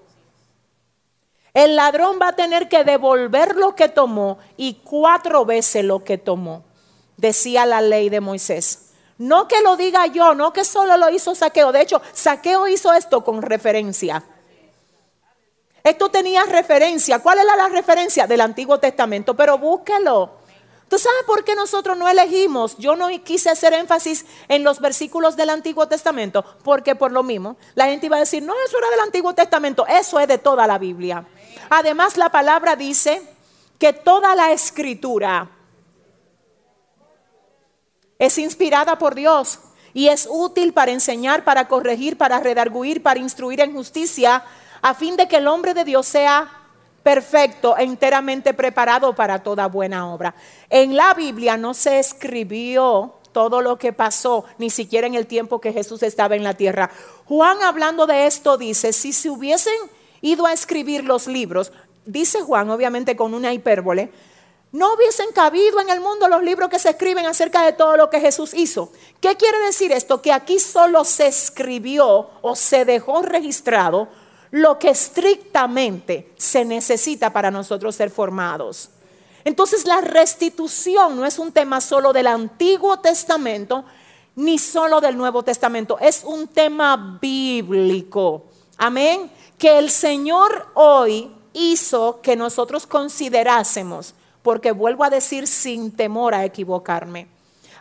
[1.53, 6.18] el ladrón va a tener que devolver lo que tomó y cuatro veces lo que
[6.18, 6.64] tomó,
[7.16, 8.91] decía la ley de Moisés.
[9.18, 11.70] No que lo diga yo, no que solo lo hizo Saqueo.
[11.70, 14.24] De hecho, Saqueo hizo esto con referencia.
[15.85, 17.20] Esto tenía referencia.
[17.20, 18.26] ¿Cuál era la referencia?
[18.26, 19.37] Del Antiguo Testamento.
[19.37, 20.43] Pero búsquelo.
[20.89, 22.76] ¿Tú sabes por qué nosotros no elegimos?
[22.76, 27.57] Yo no quise hacer énfasis en los versículos del Antiguo Testamento, porque por lo mismo
[27.74, 30.66] la gente iba a decir, no, eso era del Antiguo Testamento, eso es de toda
[30.66, 31.26] la Biblia.
[31.70, 33.22] Además, la palabra dice
[33.78, 35.51] que toda la escritura
[38.18, 39.59] es inspirada por Dios
[39.93, 44.45] y es útil para enseñar, para corregir, para redarguir, para instruir en justicia,
[44.82, 46.64] a fin de que el hombre de Dios sea
[47.05, 50.35] perfecto enteramente preparado para toda buena obra.
[50.71, 55.61] En la Biblia no se escribió todo lo que pasó, ni siquiera en el tiempo
[55.61, 56.91] que Jesús estaba en la tierra.
[57.27, 59.75] Juan hablando de esto dice, si se hubiesen
[60.23, 61.73] ido a escribir los libros,
[62.07, 64.11] dice Juan obviamente con una hipérbole,
[64.73, 68.11] no hubiesen cabido en el mundo los libros que se escriben acerca de todo lo
[68.11, 68.91] que Jesús hizo.
[69.21, 70.21] ¿Qué quiere decir esto?
[70.21, 74.09] Que aquí solo se escribió o se dejó registrado
[74.55, 78.89] lo que estrictamente se necesita para nosotros ser formados.
[79.43, 83.85] Entonces la restitución no es un tema solo del Antiguo Testamento
[84.37, 88.45] ni solo del Nuevo Testamento, es un tema bíblico.
[88.77, 89.29] Amén.
[89.59, 96.45] Que el Señor hoy hizo que nosotros considerásemos, porque vuelvo a decir sin temor a
[96.45, 97.27] equivocarme.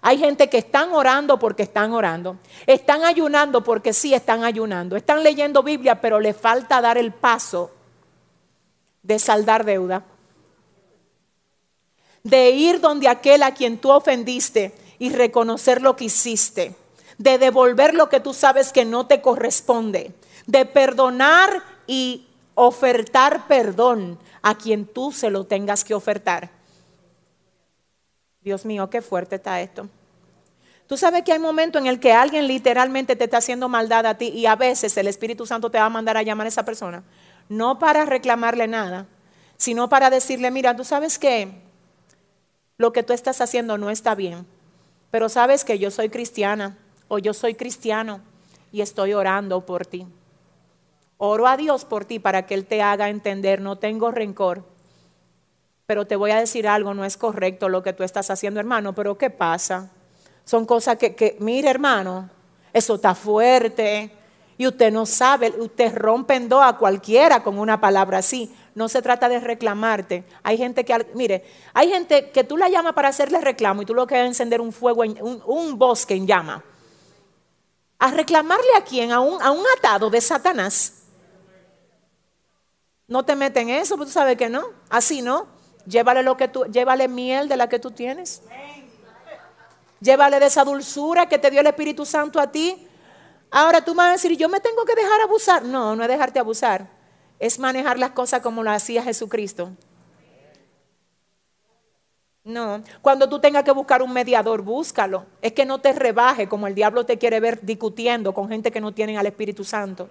[0.06, 2.36] Hay gente que están orando porque están orando.
[2.68, 4.98] Están ayunando porque sí están ayunando.
[4.98, 7.72] Están leyendo Biblia, pero le falta dar el paso
[9.02, 10.04] de saldar deuda.
[12.22, 16.76] De ir donde aquel a quien tú ofendiste y reconocer lo que hiciste.
[17.18, 20.12] De devolver lo que tú sabes que no te corresponde.
[20.46, 26.50] De perdonar y ofertar perdón a quien tú se lo tengas que ofertar.
[28.44, 29.88] Dios mío, qué fuerte está esto.
[30.88, 34.18] Tú sabes que hay momentos en el que alguien literalmente te está haciendo maldad a
[34.18, 36.66] ti y a veces el Espíritu Santo te va a mandar a llamar a esa
[36.66, 37.04] persona.
[37.48, 39.08] No para reclamarle nada,
[39.56, 41.54] sino para decirle, mira, tú sabes que
[42.78, 44.46] lo que tú estás haciendo no está bien,
[45.10, 46.78] pero sabes que yo soy cristiana
[47.08, 48.20] o yo soy cristiano
[48.72, 50.06] y estoy orando por ti.
[51.18, 54.73] oro a Dios por ti para que Él te haga entender, no tengo rencor.
[55.86, 58.94] Pero te voy a decir algo, no es correcto lo que tú estás haciendo, hermano,
[58.94, 59.90] pero ¿qué pasa?
[60.46, 62.30] Son cosas que, que mire, hermano,
[62.72, 64.12] eso está fuerte.
[64.58, 68.54] Y usted no sabe, usted rompe en dos a cualquiera con una palabra así.
[68.76, 70.24] No se trata de reclamarte.
[70.44, 73.94] Hay gente que, mire, hay gente que tú la llamas para hacerle reclamo y tú
[73.94, 76.64] lo que es encender un fuego, un, bosque en llama.
[78.00, 79.12] ¿A reclamarle a quién?
[79.12, 81.04] A un, un atado de Satanás.
[83.08, 84.66] No te meten en eso, porque tú sabes que no.
[84.90, 85.53] Así no.
[85.86, 88.42] Llévale lo que tú, llévale miel de la que tú tienes.
[90.00, 92.88] Llévale de esa dulzura que te dio el Espíritu Santo a ti.
[93.52, 95.64] Ahora tú me vas a decir, yo me tengo que dejar abusar.
[95.64, 96.88] No, no es dejarte abusar.
[97.40, 99.72] Es manejar las cosas como lo hacía Jesucristo.
[102.44, 105.26] No, cuando tú tengas que buscar un mediador, búscalo.
[105.42, 108.82] Es que no te rebaje como el diablo te quiere ver discutiendo con gente que
[108.82, 110.10] no tienen al Espíritu Santo.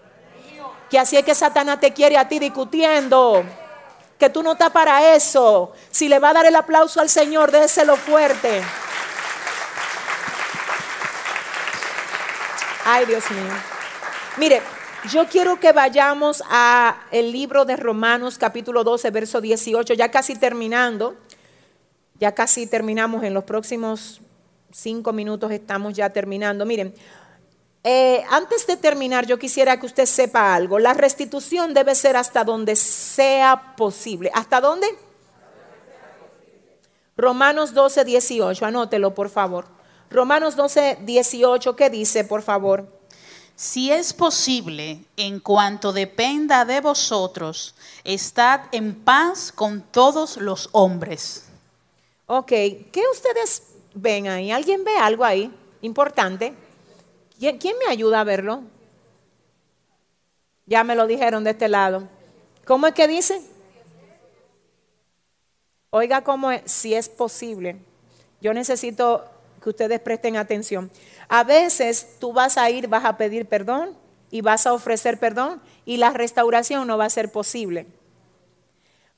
[0.89, 3.45] Que así es que Satanás te quiere a ti discutiendo
[4.23, 5.73] que tú no estás para eso.
[5.91, 8.62] Si le va a dar el aplauso al Señor, déselo fuerte.
[12.85, 13.53] Ay, Dios mío.
[14.37, 14.62] Mire,
[15.11, 20.37] yo quiero que vayamos a el libro de Romanos capítulo 12, verso 18, ya casi
[20.37, 21.16] terminando.
[22.20, 24.20] Ya casi terminamos en los próximos
[24.70, 26.64] cinco minutos estamos ya terminando.
[26.64, 26.95] Miren,
[27.85, 30.78] eh, antes de terminar, yo quisiera que usted sepa algo.
[30.78, 34.30] La restitución debe ser hasta donde sea posible.
[34.35, 34.87] ¿Hasta dónde?
[37.16, 38.64] Romanos 12, 18.
[38.64, 39.66] Anótelo, por favor.
[40.11, 42.87] Romanos 12, 18, ¿qué dice, por favor?
[43.57, 47.74] Si es posible, en cuanto dependa de vosotros,
[48.05, 51.45] estad en paz con todos los hombres.
[52.26, 53.62] Ok, ¿qué ustedes
[53.95, 54.51] ven ahí?
[54.51, 56.55] ¿Alguien ve algo ahí importante?
[57.43, 58.62] ¿Quién me ayuda a verlo?
[60.66, 62.07] Ya me lo dijeron de este lado.
[62.64, 63.43] ¿Cómo es que dice?
[65.90, 67.76] Oiga cómo es, si es posible.
[68.40, 69.24] Yo necesito
[69.61, 70.88] que ustedes presten atención.
[71.28, 73.97] A veces tú vas a ir, vas a pedir perdón
[74.30, 77.86] y vas a ofrecer perdón y la restauración no va a ser posible.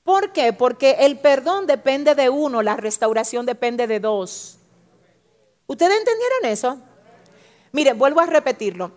[0.02, 0.54] ¿Por qué?
[0.54, 4.56] Porque el perdón depende de uno, la restauración depende de dos.
[5.66, 6.93] ¿Ustedes entendieron eso?
[7.74, 8.92] Mire, vuelvo a repetirlo.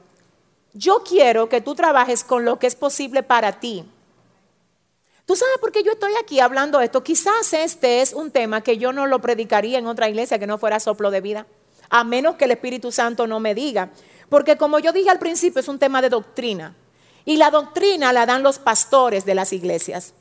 [0.72, 3.84] Yo quiero que tú trabajes con lo que es posible para ti.
[5.26, 7.04] ¿Tú sabes por qué yo estoy aquí hablando esto?
[7.04, 10.60] Quizás este es un tema que yo no lo predicaría en otra iglesia que no
[10.60, 11.48] fuera soplo de vida,
[11.90, 13.90] a menos que el Espíritu Santo no me diga.
[14.30, 16.76] Porque como yo dije al principio, es un tema de doctrina.
[17.26, 20.14] Y la doctrina la dan los pastores de las iglesias.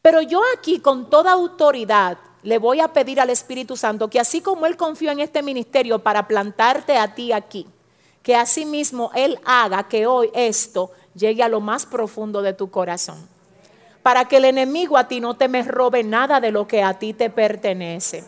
[0.00, 4.40] Pero yo aquí con toda autoridad le voy a pedir al Espíritu Santo que así
[4.40, 7.66] como Él confió en este ministerio para plantarte a ti aquí,
[8.22, 12.70] que así mismo Él haga que hoy esto llegue a lo más profundo de tu
[12.70, 13.28] corazón.
[14.02, 16.94] Para que el enemigo a ti no te me robe nada de lo que a
[16.94, 18.24] ti te pertenece.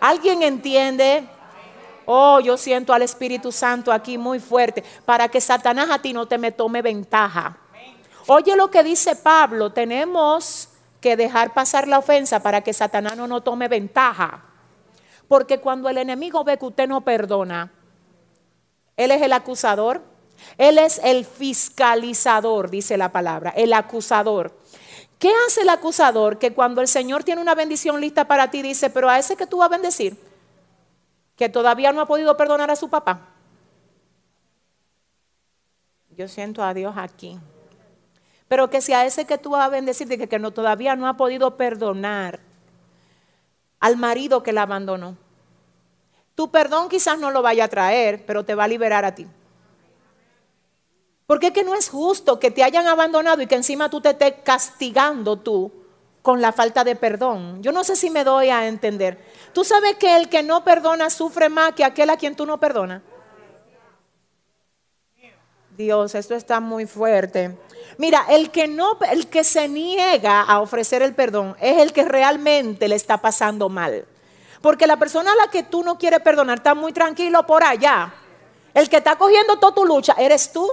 [0.00, 1.24] ¿Alguien entiende?
[2.06, 4.82] Oh, yo siento al Espíritu Santo aquí muy fuerte.
[5.04, 7.56] Para que Satanás a ti no te me tome ventaja.
[8.26, 9.70] Oye lo que dice Pablo.
[9.70, 10.68] Tenemos
[11.02, 14.44] que dejar pasar la ofensa para que Satanás no nos tome ventaja.
[15.28, 17.70] Porque cuando el enemigo ve que usted no perdona,
[18.96, 20.02] él es el acusador,
[20.56, 24.56] él es el fiscalizador, dice la palabra, el acusador.
[25.18, 26.38] ¿Qué hace el acusador?
[26.38, 29.46] Que cuando el Señor tiene una bendición lista para ti, dice, pero a ese que
[29.46, 30.16] tú vas a bendecir,
[31.36, 33.28] que todavía no ha podido perdonar a su papá.
[36.16, 37.38] Yo siento a Dios aquí.
[38.52, 41.16] Pero que sea ese que tú vas a bendecir, que, que no, todavía no ha
[41.16, 42.38] podido perdonar
[43.80, 45.16] al marido que la abandonó.
[46.34, 49.26] Tu perdón quizás no lo vaya a traer, pero te va a liberar a ti.
[51.26, 54.10] Porque es que no es justo que te hayan abandonado y que encima tú te
[54.10, 55.72] estés castigando tú
[56.20, 57.62] con la falta de perdón.
[57.62, 59.18] Yo no sé si me doy a entender.
[59.54, 62.60] Tú sabes que el que no perdona sufre más que aquel a quien tú no
[62.60, 63.00] perdonas.
[65.82, 67.56] Dios, esto está muy fuerte.
[67.98, 72.04] Mira, el que no, el que se niega a ofrecer el perdón es el que
[72.04, 74.06] realmente le está pasando mal.
[74.60, 78.14] Porque la persona a la que tú no quieres perdonar está muy tranquilo por allá.
[78.72, 80.70] El que está cogiendo toda tu lucha, ¿eres tú?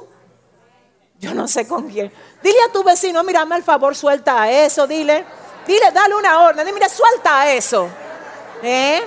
[1.20, 2.12] Yo no sé con quién.
[2.44, 5.26] Dile a tu vecino, mírame al favor, suelta eso, dile.
[5.66, 6.64] Dile, dale una orden.
[6.64, 7.90] Dile, mira, suelta eso.
[8.62, 9.02] ¿Eh?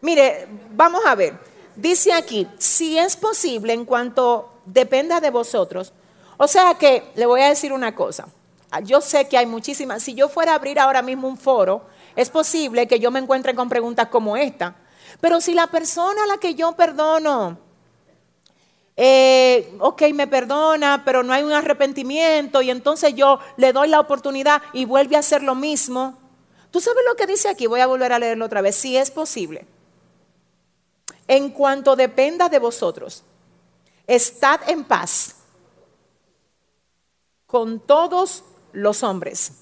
[0.00, 1.55] Mire, vamos a ver.
[1.76, 5.92] Dice aquí, si es posible en cuanto dependa de vosotros.
[6.38, 8.26] O sea que le voy a decir una cosa.
[8.82, 10.02] Yo sé que hay muchísimas.
[10.02, 13.54] Si yo fuera a abrir ahora mismo un foro, es posible que yo me encuentre
[13.54, 14.76] con preguntas como esta.
[15.20, 17.58] Pero si la persona a la que yo perdono
[18.98, 24.00] eh, ok, me perdona, pero no hay un arrepentimiento y entonces yo le doy la
[24.00, 26.18] oportunidad y vuelve a hacer lo mismo.
[26.70, 27.66] ¿Tú sabes lo que dice aquí?
[27.66, 28.74] Voy a volver a leerlo otra vez.
[28.74, 29.66] Si es posible.
[31.28, 33.24] En cuanto dependa de vosotros,
[34.06, 35.36] estad en paz
[37.46, 39.52] con todos los hombres.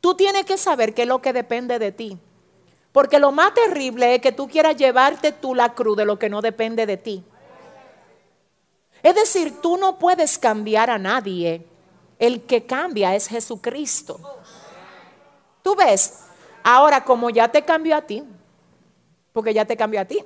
[0.00, 2.18] Tú tienes que saber qué es lo que depende de ti.
[2.92, 6.30] Porque lo más terrible es que tú quieras llevarte tú la cruz de lo que
[6.30, 7.22] no depende de ti.
[9.02, 11.66] Es decir, tú no puedes cambiar a nadie.
[12.18, 14.18] El que cambia es Jesucristo.
[15.62, 16.20] Tú ves,
[16.62, 18.24] ahora como ya te cambió a ti,
[19.32, 20.24] porque ya te cambió a ti,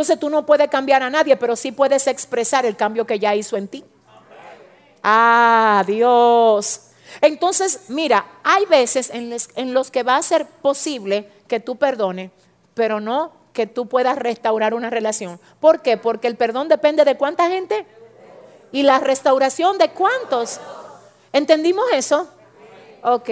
[0.00, 3.34] entonces tú no puedes cambiar a nadie, pero sí puedes expresar el cambio que ya
[3.34, 3.84] hizo en ti.
[5.02, 6.86] Ah, Dios.
[7.20, 11.76] Entonces, mira, hay veces en los, en los que va a ser posible que tú
[11.76, 12.30] perdones,
[12.72, 15.38] pero no que tú puedas restaurar una relación.
[15.60, 15.98] ¿Por qué?
[15.98, 17.84] Porque el perdón depende de cuánta gente
[18.72, 20.60] y la restauración de cuántos.
[21.30, 22.26] ¿Entendimos eso?
[23.02, 23.28] Ok.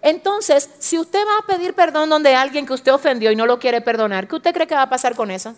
[0.00, 3.58] Entonces, si usted va a pedir perdón donde alguien que usted ofendió y no lo
[3.58, 5.54] quiere perdonar, ¿qué usted cree que va a pasar con eso?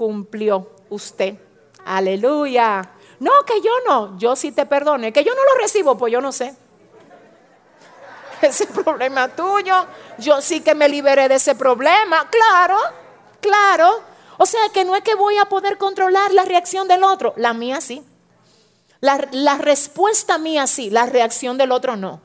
[0.00, 1.34] Cumplió usted.
[1.84, 2.90] Aleluya.
[3.18, 5.12] No, que yo no, yo sí te perdone.
[5.12, 6.54] Que yo no lo recibo, pues yo no sé.
[8.40, 9.74] ese problema tuyo.
[10.16, 12.26] Yo sí que me liberé de ese problema.
[12.30, 12.78] Claro,
[13.42, 14.00] claro.
[14.38, 17.34] O sea que no es que voy a poder controlar la reacción del otro.
[17.36, 18.02] La mía sí.
[19.00, 19.18] La,
[19.58, 22.22] respuesta mía sí, la reacción del otro no.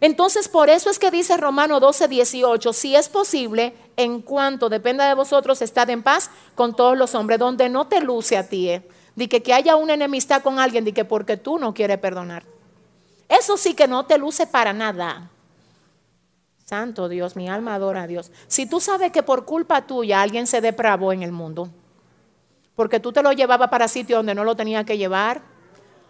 [0.00, 5.06] Entonces, por eso es que dice Romano 12, 18, si es posible, en cuanto dependa
[5.06, 8.70] de vosotros, estad en paz con todos los hombres, donde no te luce a ti,
[8.70, 8.88] eh.
[9.16, 12.44] de que, que haya una enemistad con alguien, de que porque tú no quieres perdonar.
[13.28, 15.30] Eso sí que no te luce para nada.
[16.64, 18.30] Santo Dios, mi alma adora a Dios.
[18.46, 21.68] Si tú sabes que por culpa tuya alguien se depravó en el mundo,
[22.74, 25.42] porque tú te lo llevabas para sitio donde no lo tenía que llevar,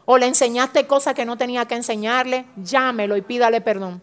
[0.04, 4.02] o le enseñaste cosas que no tenía que enseñarle, llámelo y pídale perdón.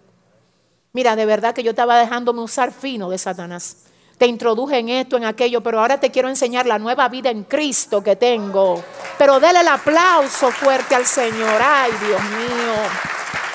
[0.94, 3.78] Mira, de verdad que yo estaba dejándome usar fino de Satanás.
[4.18, 7.44] Te introduje en esto, en aquello, pero ahora te quiero enseñar la nueva vida en
[7.44, 8.84] Cristo que tengo.
[9.18, 11.62] Pero déle el aplauso fuerte al Señor.
[11.62, 12.74] Ay, Dios mío.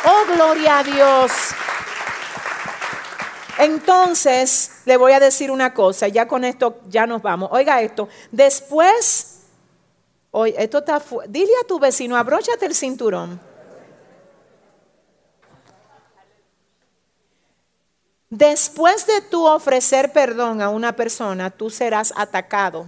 [0.06, 1.32] Oh, gloria a Dios.
[3.58, 7.50] Entonces, le voy a decir una cosa, ya con esto ya nos vamos.
[7.52, 9.42] Oiga esto, después,
[10.30, 13.40] oye, esto está, dile a tu vecino, abróchate el cinturón.
[18.36, 22.84] Después de tú ofrecer perdón a una persona, tú serás atacado.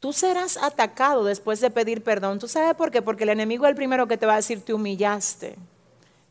[0.00, 2.40] Tú serás atacado después de pedir perdón.
[2.40, 3.02] ¿Tú sabes por qué?
[3.02, 5.54] Porque el enemigo es el primero que te va a decir, te humillaste.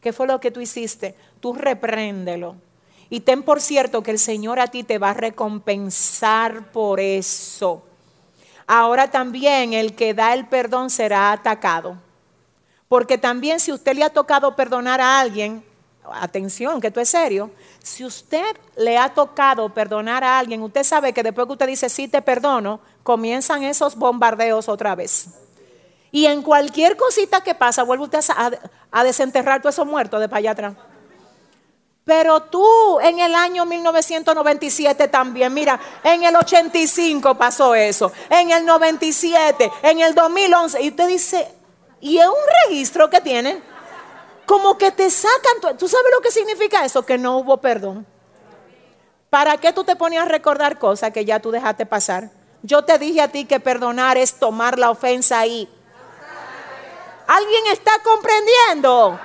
[0.01, 1.15] ¿Qué fue lo que tú hiciste?
[1.39, 2.57] Tú repréndelo.
[3.09, 7.81] Y ten por cierto que el Señor a ti te va a recompensar por eso.
[8.67, 11.95] Ahora también el que da el perdón será atacado.
[12.93, 15.65] Porque también si usted le ha tocado perdonar a alguien,
[16.11, 17.49] atención, que esto es serio,
[17.81, 21.89] si usted le ha tocado perdonar a alguien, usted sabe que después que usted dice
[21.89, 25.29] sí te perdono, comienzan esos bombardeos otra vez.
[26.11, 28.19] Y en cualquier cosita que pasa, vuelve usted
[28.91, 30.73] a, desenterrar todo eso muerto de para allá atrás.
[32.05, 38.63] Pero tú en el año 1997 también, mira, en el 85 pasó eso, en el
[38.63, 41.62] 97, en el 2011, y usted dice,
[42.03, 42.33] ¿y es un
[42.67, 43.63] registro que tienen?
[44.45, 47.05] Como que te sacan, ¿tú sabes lo que significa eso?
[47.05, 48.05] Que no hubo perdón.
[49.29, 52.29] ¿Para qué tú te ponías a recordar cosas que ya tú dejaste pasar?
[52.61, 55.69] Yo te dije a ti que perdonar es tomar la ofensa ahí
[57.27, 59.19] ¿Alguien está comprendiendo?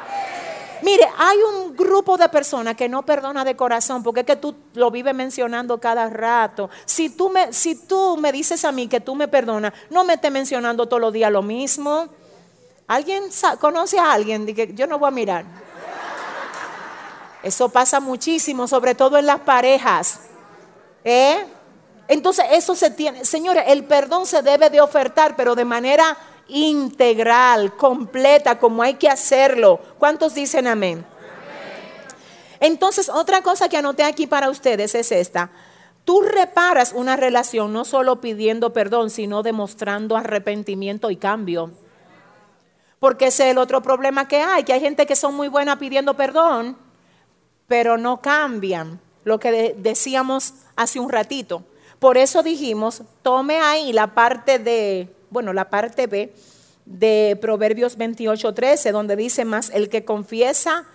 [0.82, 4.54] Mire, hay un grupo de personas que no perdona de corazón porque es que tú
[4.74, 6.70] lo vives mencionando cada rato.
[6.84, 10.14] Si tú me, si tú me dices a mí que tú me perdonas, no me
[10.14, 12.08] estés mencionando todos los días lo mismo.
[12.88, 13.24] ¿Alguien
[13.60, 14.46] conoce a alguien?
[14.46, 15.44] que yo no voy a mirar.
[17.42, 20.20] Eso pasa muchísimo, sobre todo en las parejas.
[21.04, 21.46] ¿Eh?
[22.08, 26.16] Entonces eso se tiene, señores, el perdón se debe de ofertar, pero de manera
[26.48, 29.78] integral, completa, como hay que hacerlo.
[29.98, 31.04] ¿Cuántos dicen amén?
[32.60, 35.50] Entonces, otra cosa que anoté aquí para ustedes es esta.
[36.04, 41.70] Tú reparas una relación no solo pidiendo perdón, sino demostrando arrepentimiento y cambio.
[42.98, 45.78] Porque ese es el otro problema que hay, que hay gente que son muy buena
[45.78, 46.76] pidiendo perdón,
[47.66, 49.00] pero no cambian.
[49.24, 51.62] Lo que decíamos hace un ratito.
[51.98, 56.32] Por eso dijimos, tome ahí la parte de bueno, la parte B
[56.86, 60.86] de Proverbios 28, 13, donde dice más, el que confiesa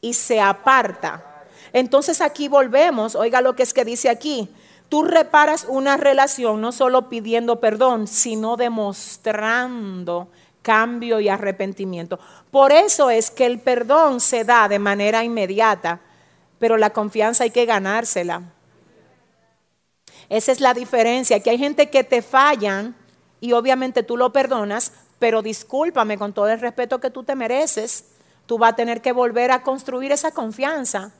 [0.00, 1.46] y se aparta.
[1.72, 4.50] Entonces aquí volvemos, oiga lo que es que dice aquí,
[4.88, 10.28] Tú reparas una relación no solo pidiendo perdón, sino demostrando
[10.64, 12.18] cambio y arrepentimiento.
[12.50, 16.00] Por eso es que el perdón se da de manera inmediata,
[16.58, 18.42] pero la confianza hay que ganársela.
[20.28, 22.96] Esa es la diferencia, que hay gente que te fallan
[23.40, 28.06] y obviamente tú lo perdonas, pero discúlpame con todo el respeto que tú te mereces,
[28.46, 31.12] tú vas a tener que volver a construir esa confianza.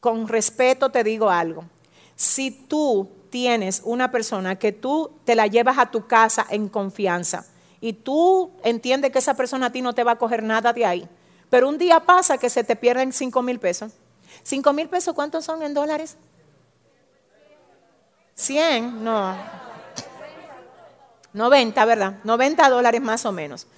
[0.00, 1.64] Con respeto te digo algo.
[2.16, 7.46] Si tú tienes una persona que tú te la llevas a tu casa en confianza
[7.86, 10.84] y tú entiendes que esa persona a ti no te va a coger nada de
[10.84, 11.08] ahí,
[11.50, 13.92] pero un día pasa que se te pierden 5 mil pesos.
[14.44, 16.16] ¿5 mil pesos cuántos son en dólares?
[18.34, 19.36] 100, no.
[21.32, 22.14] 90, ¿verdad?
[22.24, 23.68] 90 dólares más o menos.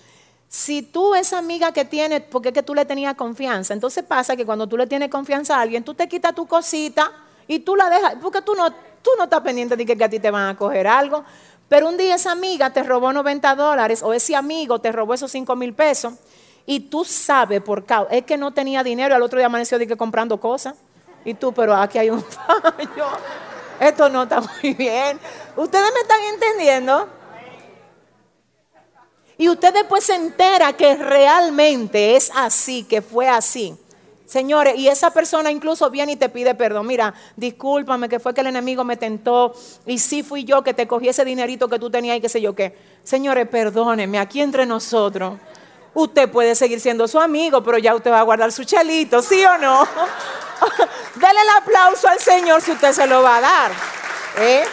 [0.48, 4.36] Si tú esa amiga que tienes, porque es que tú le tenías confianza, entonces pasa
[4.36, 7.12] que cuando tú le tienes confianza a alguien, tú te quitas tu cosita
[7.46, 10.18] y tú la dejas, porque tú no, tú no estás pendiente de que, a ti
[10.18, 11.24] te van a coger algo.
[11.68, 15.30] Pero un día esa amiga te robó 90 dólares o ese amigo te robó esos
[15.30, 16.14] 5 mil pesos
[16.64, 19.86] y tú sabes por causa, es que no tenía dinero, al otro día amaneció de
[19.86, 20.74] que comprando cosas.
[21.24, 23.06] Y tú, pero aquí hay un fallo.
[23.80, 25.18] Esto no está muy bien.
[25.56, 27.08] ¿Ustedes me están entendiendo?
[29.36, 33.78] Y usted después se entera que realmente es así, que fue así.
[34.28, 36.86] Señores, y esa persona incluso viene y te pide perdón.
[36.86, 39.54] Mira, discúlpame que fue que el enemigo me tentó
[39.86, 42.42] y sí fui yo que te cogí ese dinerito que tú tenías y qué sé
[42.42, 42.76] yo qué.
[43.02, 45.38] Señores, perdóneme, aquí entre nosotros.
[45.94, 49.42] Usted puede seguir siendo su amigo, pero ya usted va a guardar su chelito, ¿sí
[49.46, 49.84] o no?
[51.14, 53.72] Dele el aplauso al Señor si usted se lo va a dar.
[54.40, 54.64] ¿eh?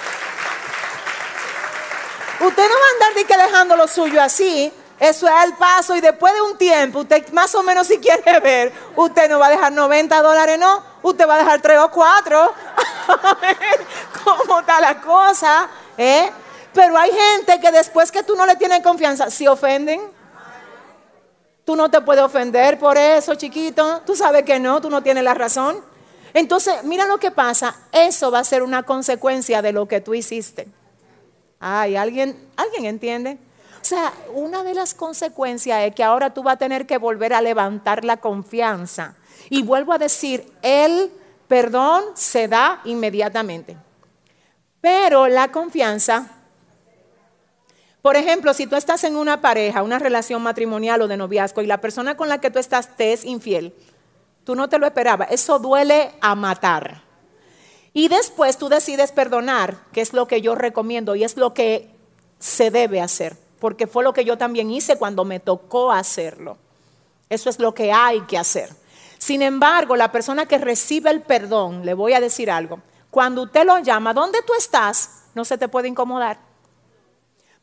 [2.42, 4.70] Usted no va a andar de que dejando lo suyo así.
[5.00, 8.40] Eso es el paso y después de un tiempo, usted más o menos si quiere
[8.44, 11.92] ver, usted no va a dejar 90 dólares, no, usted va a dejar 3 o
[11.92, 12.54] 4.
[14.24, 15.70] ¿Cómo está la cosa?
[15.98, 16.32] ¿Eh?
[16.74, 20.02] Pero hay gente que después que tú no le tienes confianza, se ofenden.
[21.66, 24.02] Tú no te puedes ofender por eso, chiquito.
[24.06, 25.84] Tú sabes que no, tú no tienes la razón.
[26.34, 27.76] Entonces, mira lo que pasa.
[27.92, 30.68] Eso va a ser una consecuencia de lo que tú hiciste.
[31.60, 33.40] Ay, ¿alguien, ¿alguien entiende?
[33.86, 37.42] Sea, una de las consecuencias es que ahora tú vas a tener que volver a
[37.42, 39.14] levantar la confianza.
[39.48, 41.12] Y vuelvo a decir, el
[41.48, 43.78] perdón se da inmediatamente.
[44.82, 46.32] Pero la confianza,
[48.02, 51.68] por ejemplo, si tú estás en una pareja, una relación matrimonial o de noviazgo y
[51.68, 53.72] la persona con la que tú estás te es infiel,
[54.46, 57.04] tú no te lo esperabas, eso duele a matar.
[57.94, 61.92] Y después tú decides perdonar, que es lo que yo recomiendo y es lo que
[62.40, 66.60] se debe hacer porque fue lo que yo también hice cuando me tocó hacerlo.
[67.30, 68.70] Eso es lo que hay que hacer.
[69.18, 72.80] Sin embargo, la persona que recibe el perdón, le voy a decir algo,
[73.10, 75.24] cuando usted lo llama, ¿dónde tú estás?
[75.34, 76.38] No se te puede incomodar.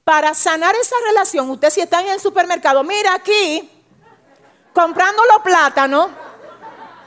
[0.02, 3.70] Para sanar esa relación, usted si está en el supermercado, mira aquí,
[4.72, 6.10] comprando los plátanos,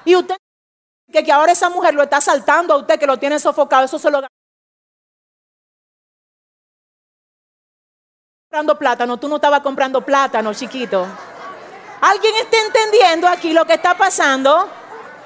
[0.06, 0.38] y usted
[1.12, 4.10] que, ahora esa mujer lo está saltando a usted, que lo tiene sofocado, eso se
[4.10, 4.22] lo
[8.56, 11.06] comprando plátano, tú no estabas comprando plátano, chiquito.
[12.00, 14.70] ¿Alguien está entendiendo aquí lo que está pasando?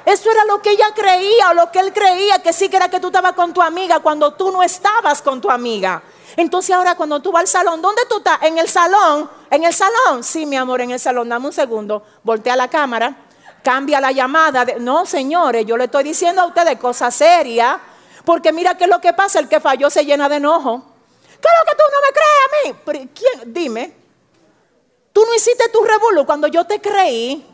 [0.04, 2.90] Eso era lo que ella creía o lo que él creía, que sí que era
[2.90, 6.02] que tú estabas con tu amiga cuando tú no estabas con tu amiga.
[6.38, 8.42] Entonces ahora cuando tú vas al salón, ¿dónde tú estás?
[8.42, 10.24] En el salón, en el salón.
[10.24, 11.30] Sí, mi amor, en el salón.
[11.30, 13.16] Dame un segundo, voltea la cámara,
[13.64, 14.66] cambia la llamada.
[14.80, 17.78] no, señores, yo le estoy diciendo a ustedes cosas serias,
[18.26, 20.89] porque mira qué es lo que pasa, el que falló se llena de enojo.
[21.42, 23.10] ¿Qué es lo que tú no me crees a mí?
[23.14, 23.54] ¿Quién?
[23.54, 23.94] Dime.
[25.14, 27.46] Tú no hiciste tu revuelo cuando yo te creí.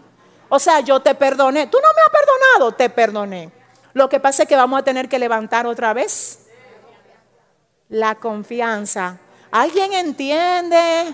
[0.49, 1.67] O sea, yo te perdoné.
[1.67, 3.51] Tú no me has perdonado, te perdoné.
[3.93, 6.47] Lo que pasa es que vamos a tener que levantar otra vez
[7.89, 9.19] la confianza.
[9.51, 11.13] ¿Alguien entiende?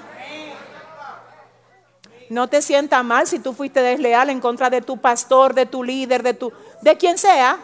[2.30, 5.84] No te sientas mal si tú fuiste desleal en contra de tu pastor, de tu
[5.84, 7.60] líder, de tu de quien sea.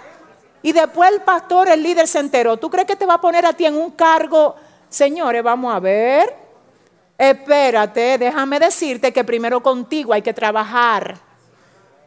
[0.61, 2.57] Y después el pastor, el líder se enteró.
[2.57, 4.55] ¿Tú crees que te va a poner a ti en un cargo
[4.89, 6.34] Señores, vamos a ver.
[7.18, 11.18] Espérate, déjame decirte que primero contigo hay que trabajar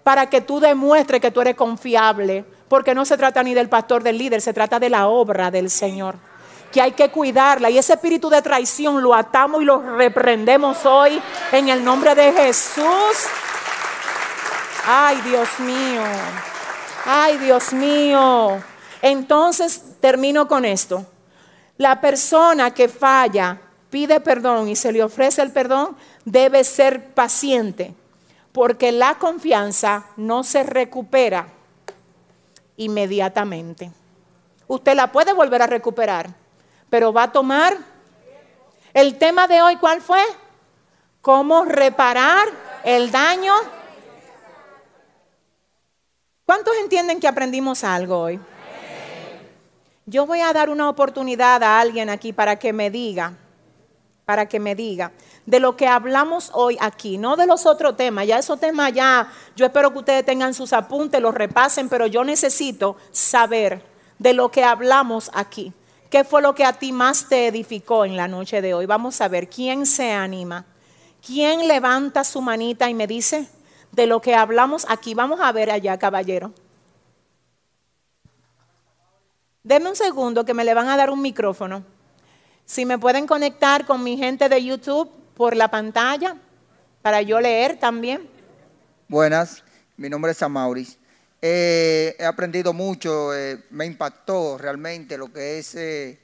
[0.05, 4.02] para que tú demuestres que tú eres confiable, porque no se trata ni del pastor,
[4.02, 6.15] del líder, se trata de la obra del Señor,
[6.73, 11.20] que hay que cuidarla y ese espíritu de traición lo atamos y lo reprendemos hoy
[11.51, 12.85] en el nombre de Jesús.
[14.86, 16.02] Ay, Dios mío,
[17.05, 18.62] ay, Dios mío.
[19.02, 21.05] Entonces termino con esto.
[21.81, 23.59] La persona que falla,
[23.89, 25.97] pide perdón y se le ofrece el perdón,
[26.27, 27.94] debe ser paciente,
[28.52, 31.47] porque la confianza no se recupera
[32.77, 33.90] inmediatamente.
[34.66, 36.28] usted la puede volver a recuperar,
[36.90, 37.78] pero va a tomar.
[38.93, 40.23] El tema de hoy, ¿cuál fue?
[41.23, 42.47] ¿Cómo reparar
[42.85, 43.55] el daño?
[46.44, 48.39] ¿Cuántos entienden que aprendimos algo hoy?
[50.11, 53.35] Yo voy a dar una oportunidad a alguien aquí para que me diga,
[54.24, 55.12] para que me diga
[55.47, 58.27] de lo que hablamos hoy aquí, no de los otros temas.
[58.27, 62.24] Ya esos temas ya, yo espero que ustedes tengan sus apuntes, los repasen, pero yo
[62.24, 63.85] necesito saber
[64.19, 65.73] de lo que hablamos aquí.
[66.11, 68.87] ¿Qué fue lo que a ti más te edificó en la noche de hoy?
[68.87, 70.66] Vamos a ver, ¿quién se anima?
[71.24, 73.49] ¿Quién levanta su manita y me dice
[73.93, 75.15] de lo que hablamos aquí?
[75.15, 76.53] Vamos a ver allá, caballero.
[79.62, 81.85] Deme un segundo que me le van a dar un micrófono.
[82.65, 86.37] Si me pueden conectar con mi gente de YouTube por la pantalla
[87.03, 88.27] para yo leer también.
[89.07, 89.62] Buenas,
[89.99, 90.97] mi nombre es Amauris.
[91.43, 96.19] Eh, he aprendido mucho, eh, me impactó realmente lo que es eh,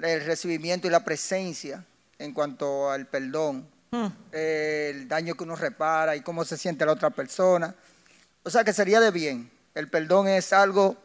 [0.00, 1.84] el recibimiento y la presencia
[2.18, 4.06] en cuanto al perdón, hmm.
[4.32, 7.72] el daño que uno repara y cómo se siente la otra persona.
[8.42, 9.48] O sea que sería de bien.
[9.74, 10.96] El perdón es algo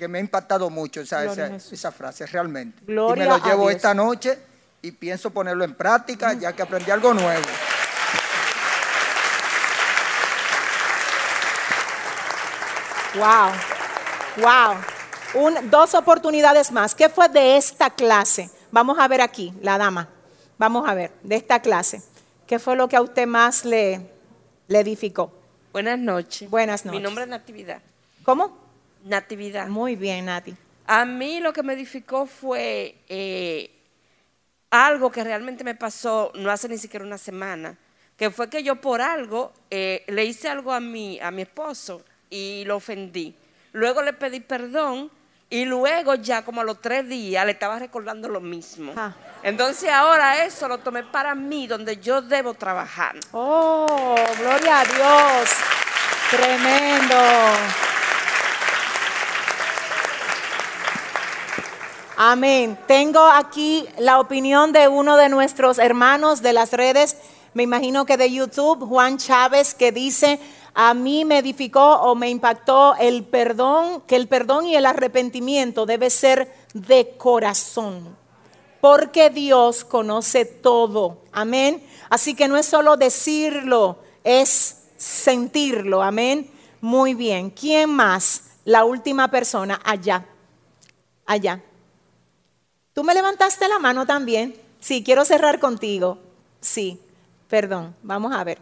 [0.00, 2.82] que me ha impactado mucho esa, esa, frase, realmente.
[2.86, 4.38] y me lo llevo esta noche
[4.80, 7.44] y pienso ponerlo en práctica ya que aprendí algo nuevo.
[13.14, 13.50] Wow,
[14.38, 15.60] wow.
[15.64, 16.94] dos oportunidades más.
[16.94, 18.50] ¿Qué fue de esta clase?
[18.70, 20.08] Vamos a ver aquí, la dama.
[20.56, 22.02] Vamos a ver, de esta clase.
[22.46, 24.00] ¿Qué fue lo que a usted más le,
[24.66, 25.30] le edificó?
[25.74, 26.48] Buenas noches.
[26.48, 26.98] Buenas noches.
[26.98, 27.82] Mi nombre es Natividad.
[28.22, 28.69] ¿Cómo?
[29.04, 29.68] Natividad.
[29.68, 30.54] Muy bien, Nati.
[30.86, 33.70] A mí lo que me edificó fue eh,
[34.70, 37.76] algo que realmente me pasó no hace ni siquiera una semana,
[38.16, 42.02] que fue que yo por algo eh, le hice algo a mi, a mi esposo
[42.28, 43.34] y lo ofendí.
[43.72, 45.10] Luego le pedí perdón
[45.48, 48.92] y luego ya como a los tres días le estaba recordando lo mismo.
[48.96, 49.14] Ah.
[49.42, 53.16] Entonces ahora eso lo tomé para mí, donde yo debo trabajar.
[53.32, 55.50] Oh, gloria a Dios.
[56.30, 57.89] Tremendo.
[62.22, 62.78] Amén.
[62.86, 67.16] Tengo aquí la opinión de uno de nuestros hermanos de las redes,
[67.54, 70.38] me imagino que de YouTube, Juan Chávez, que dice,
[70.74, 75.86] a mí me edificó o me impactó el perdón, que el perdón y el arrepentimiento
[75.86, 78.14] debe ser de corazón,
[78.82, 81.22] porque Dios conoce todo.
[81.32, 81.82] Amén.
[82.10, 86.02] Así que no es solo decirlo, es sentirlo.
[86.02, 86.50] Amén.
[86.82, 87.48] Muy bien.
[87.48, 88.58] ¿Quién más?
[88.66, 90.26] La última persona, allá.
[91.24, 91.62] Allá.
[93.00, 94.54] ¿Tú me levantaste la mano también?
[94.78, 96.18] Sí, quiero cerrar contigo.
[96.60, 97.00] Sí,
[97.48, 98.58] perdón, vamos a ver.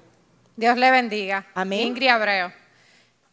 [0.55, 1.45] Dios le bendiga.
[1.55, 1.89] Amén.
[1.89, 2.53] Ingrid Abreu.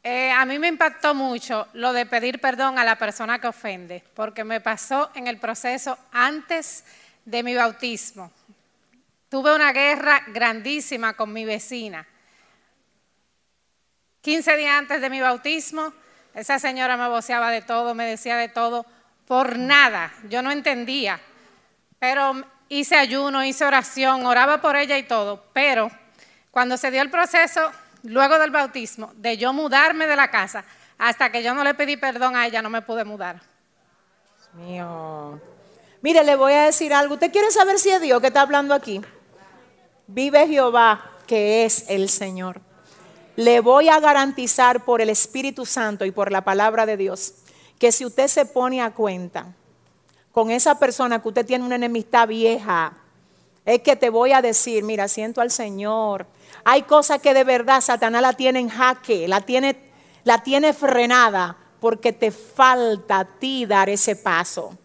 [0.02, 4.03] Eh, a mí me impactó mucho lo de pedir perdón a la persona que ofende,
[4.15, 6.84] porque me pasó en el proceso antes
[7.23, 8.32] de mi bautismo.
[9.30, 12.07] Tuve una guerra grandísima con mi vecina.
[14.22, 15.94] 15 días antes de mi bautismo,
[16.34, 18.88] esa señora me voceaba de todo, me decía de todo,
[19.27, 21.19] por nada, yo no entendía,
[21.99, 25.89] pero hice ayuno, hice oración, oraba por ella y todo, pero
[26.52, 27.72] cuando se dio el proceso,
[28.03, 30.64] luego del bautismo, de yo mudarme de la casa,
[30.97, 33.41] hasta que yo no le pedí perdón a ella, no me pude mudar.
[34.27, 35.41] Dios mío.
[36.02, 37.15] Mire, le voy a decir algo.
[37.15, 39.02] ¿Usted quiere saber si es Dios que está hablando aquí?
[40.07, 42.61] Vive Jehová, que es el Señor.
[43.35, 47.34] Le voy a garantizar por el Espíritu Santo y por la palabra de Dios
[47.85, 49.45] que si usted se pone a cuenta
[50.31, 52.93] con esa persona que usted tiene una enemistad vieja,
[53.63, 56.25] es que te voy a decir, mira, siento al Señor.
[56.63, 59.77] Hay cosas que de verdad Satanás la tiene en jaque, la tiene,
[60.23, 64.75] la tiene frenada, porque te falta a ti dar ese paso.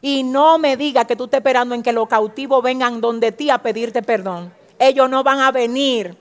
[0.00, 3.50] Y no me diga que tú estás esperando en que los cautivos vengan donde ti
[3.50, 4.54] a pedirte perdón.
[4.78, 6.16] Ellos no van a venir.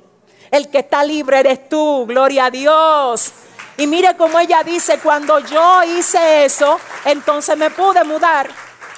[0.51, 3.31] El que está libre eres tú, gloria a Dios.
[3.77, 8.49] Y mire cómo ella dice, cuando yo hice eso, entonces me pude mudar.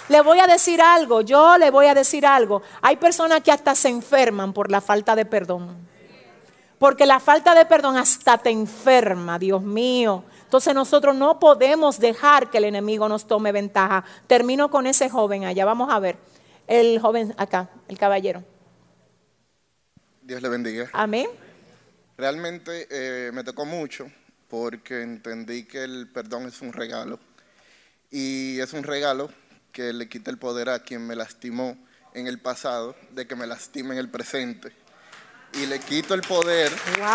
[0.07, 2.61] Le voy a decir algo, yo le voy a decir algo.
[2.81, 5.85] Hay personas que hasta se enferman por la falta de perdón.
[6.79, 10.23] Porque la falta de perdón hasta te enferma, Dios mío.
[10.43, 14.05] Entonces nosotros no podemos dejar que el enemigo nos tome ventaja.
[14.27, 16.15] Termino con ese joven allá, vamos a ver.
[16.67, 18.45] El joven acá, el caballero.
[20.21, 20.89] Dios le bendiga.
[20.93, 21.27] Amén.
[22.17, 24.09] Realmente eh, me tocó mucho
[24.49, 27.19] porque entendí que el perdón es un regalo
[28.11, 29.29] y es un regalo
[29.71, 31.77] que le quita el poder a quien me lastimó
[32.13, 34.73] en el pasado de que me lastime en el presente
[35.53, 36.71] y le quito el poder.
[36.97, 37.07] Wow.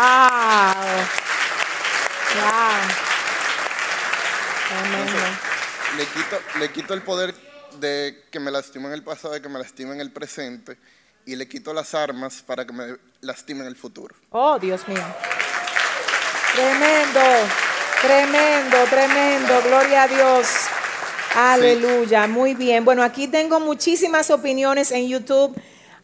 [5.97, 7.35] le quito, le quito el poder
[7.79, 10.77] de que me lastimó en el pasado, de que me lastime en el presente,
[11.25, 14.15] y le quito las armas para que me lastime en el futuro.
[14.31, 15.03] Oh, Dios mío.
[16.53, 17.19] Tremendo,
[18.01, 19.61] tremendo, tremendo.
[19.63, 20.47] Gloria a Dios.
[21.35, 22.85] Aleluya, muy bien.
[22.85, 25.53] Bueno, aquí tengo muchísimas opiniones en YouTube.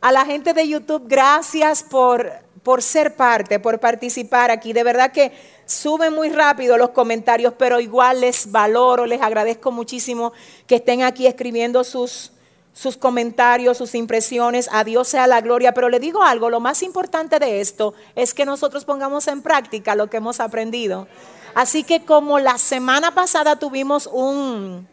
[0.02, 2.32] A la gente de YouTube, gracias por,
[2.64, 4.74] por ser parte, por participar aquí.
[4.74, 5.32] De verdad que
[5.66, 10.34] suben muy rápido los comentarios, pero igual les valoro, les agradezco muchísimo
[10.68, 12.34] que estén aquí escribiendo sus,
[12.74, 14.70] sus comentarios, sus impresiones.
[14.72, 15.74] A Dios sea la gloria.
[15.74, 19.96] Pero le digo algo, lo más importante de esto es que nosotros pongamos en práctica
[19.96, 21.08] lo que hemos aprendido.
[21.54, 24.88] Así que como la semana pasada tuvimos un,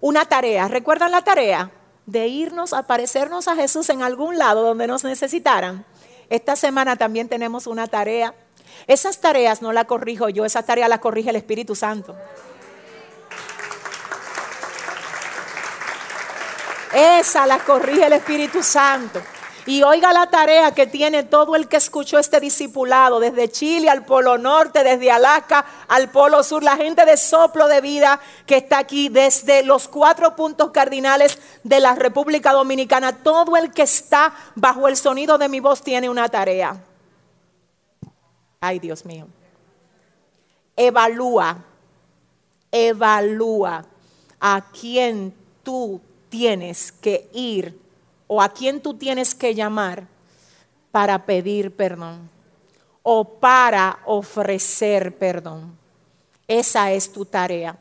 [0.00, 1.70] una tarea, ¿recuerdan la tarea?
[2.06, 5.84] De irnos a parecernos a Jesús en algún lado donde nos necesitaran.
[6.30, 8.34] Esta semana también tenemos una tarea.
[8.86, 12.16] Esas tareas no las corrijo yo, esa tarea la corrige el Espíritu Santo.
[16.92, 19.20] Esa la corrige el Espíritu Santo.
[19.68, 24.02] Y oiga la tarea que tiene todo el que escuchó este discipulado, desde Chile al
[24.06, 28.78] Polo Norte, desde Alaska al Polo Sur, la gente de soplo de vida que está
[28.78, 34.88] aquí, desde los cuatro puntos cardinales de la República Dominicana, todo el que está bajo
[34.88, 36.82] el sonido de mi voz tiene una tarea.
[38.60, 39.26] Ay, Dios mío.
[40.76, 41.58] Evalúa,
[42.72, 43.84] evalúa
[44.40, 47.78] a quién tú tienes que ir
[48.26, 50.06] o a quién tú tienes que llamar
[50.90, 52.30] para pedir perdón
[53.02, 55.76] o para ofrecer perdón.
[56.46, 57.78] Esa es tu tarea.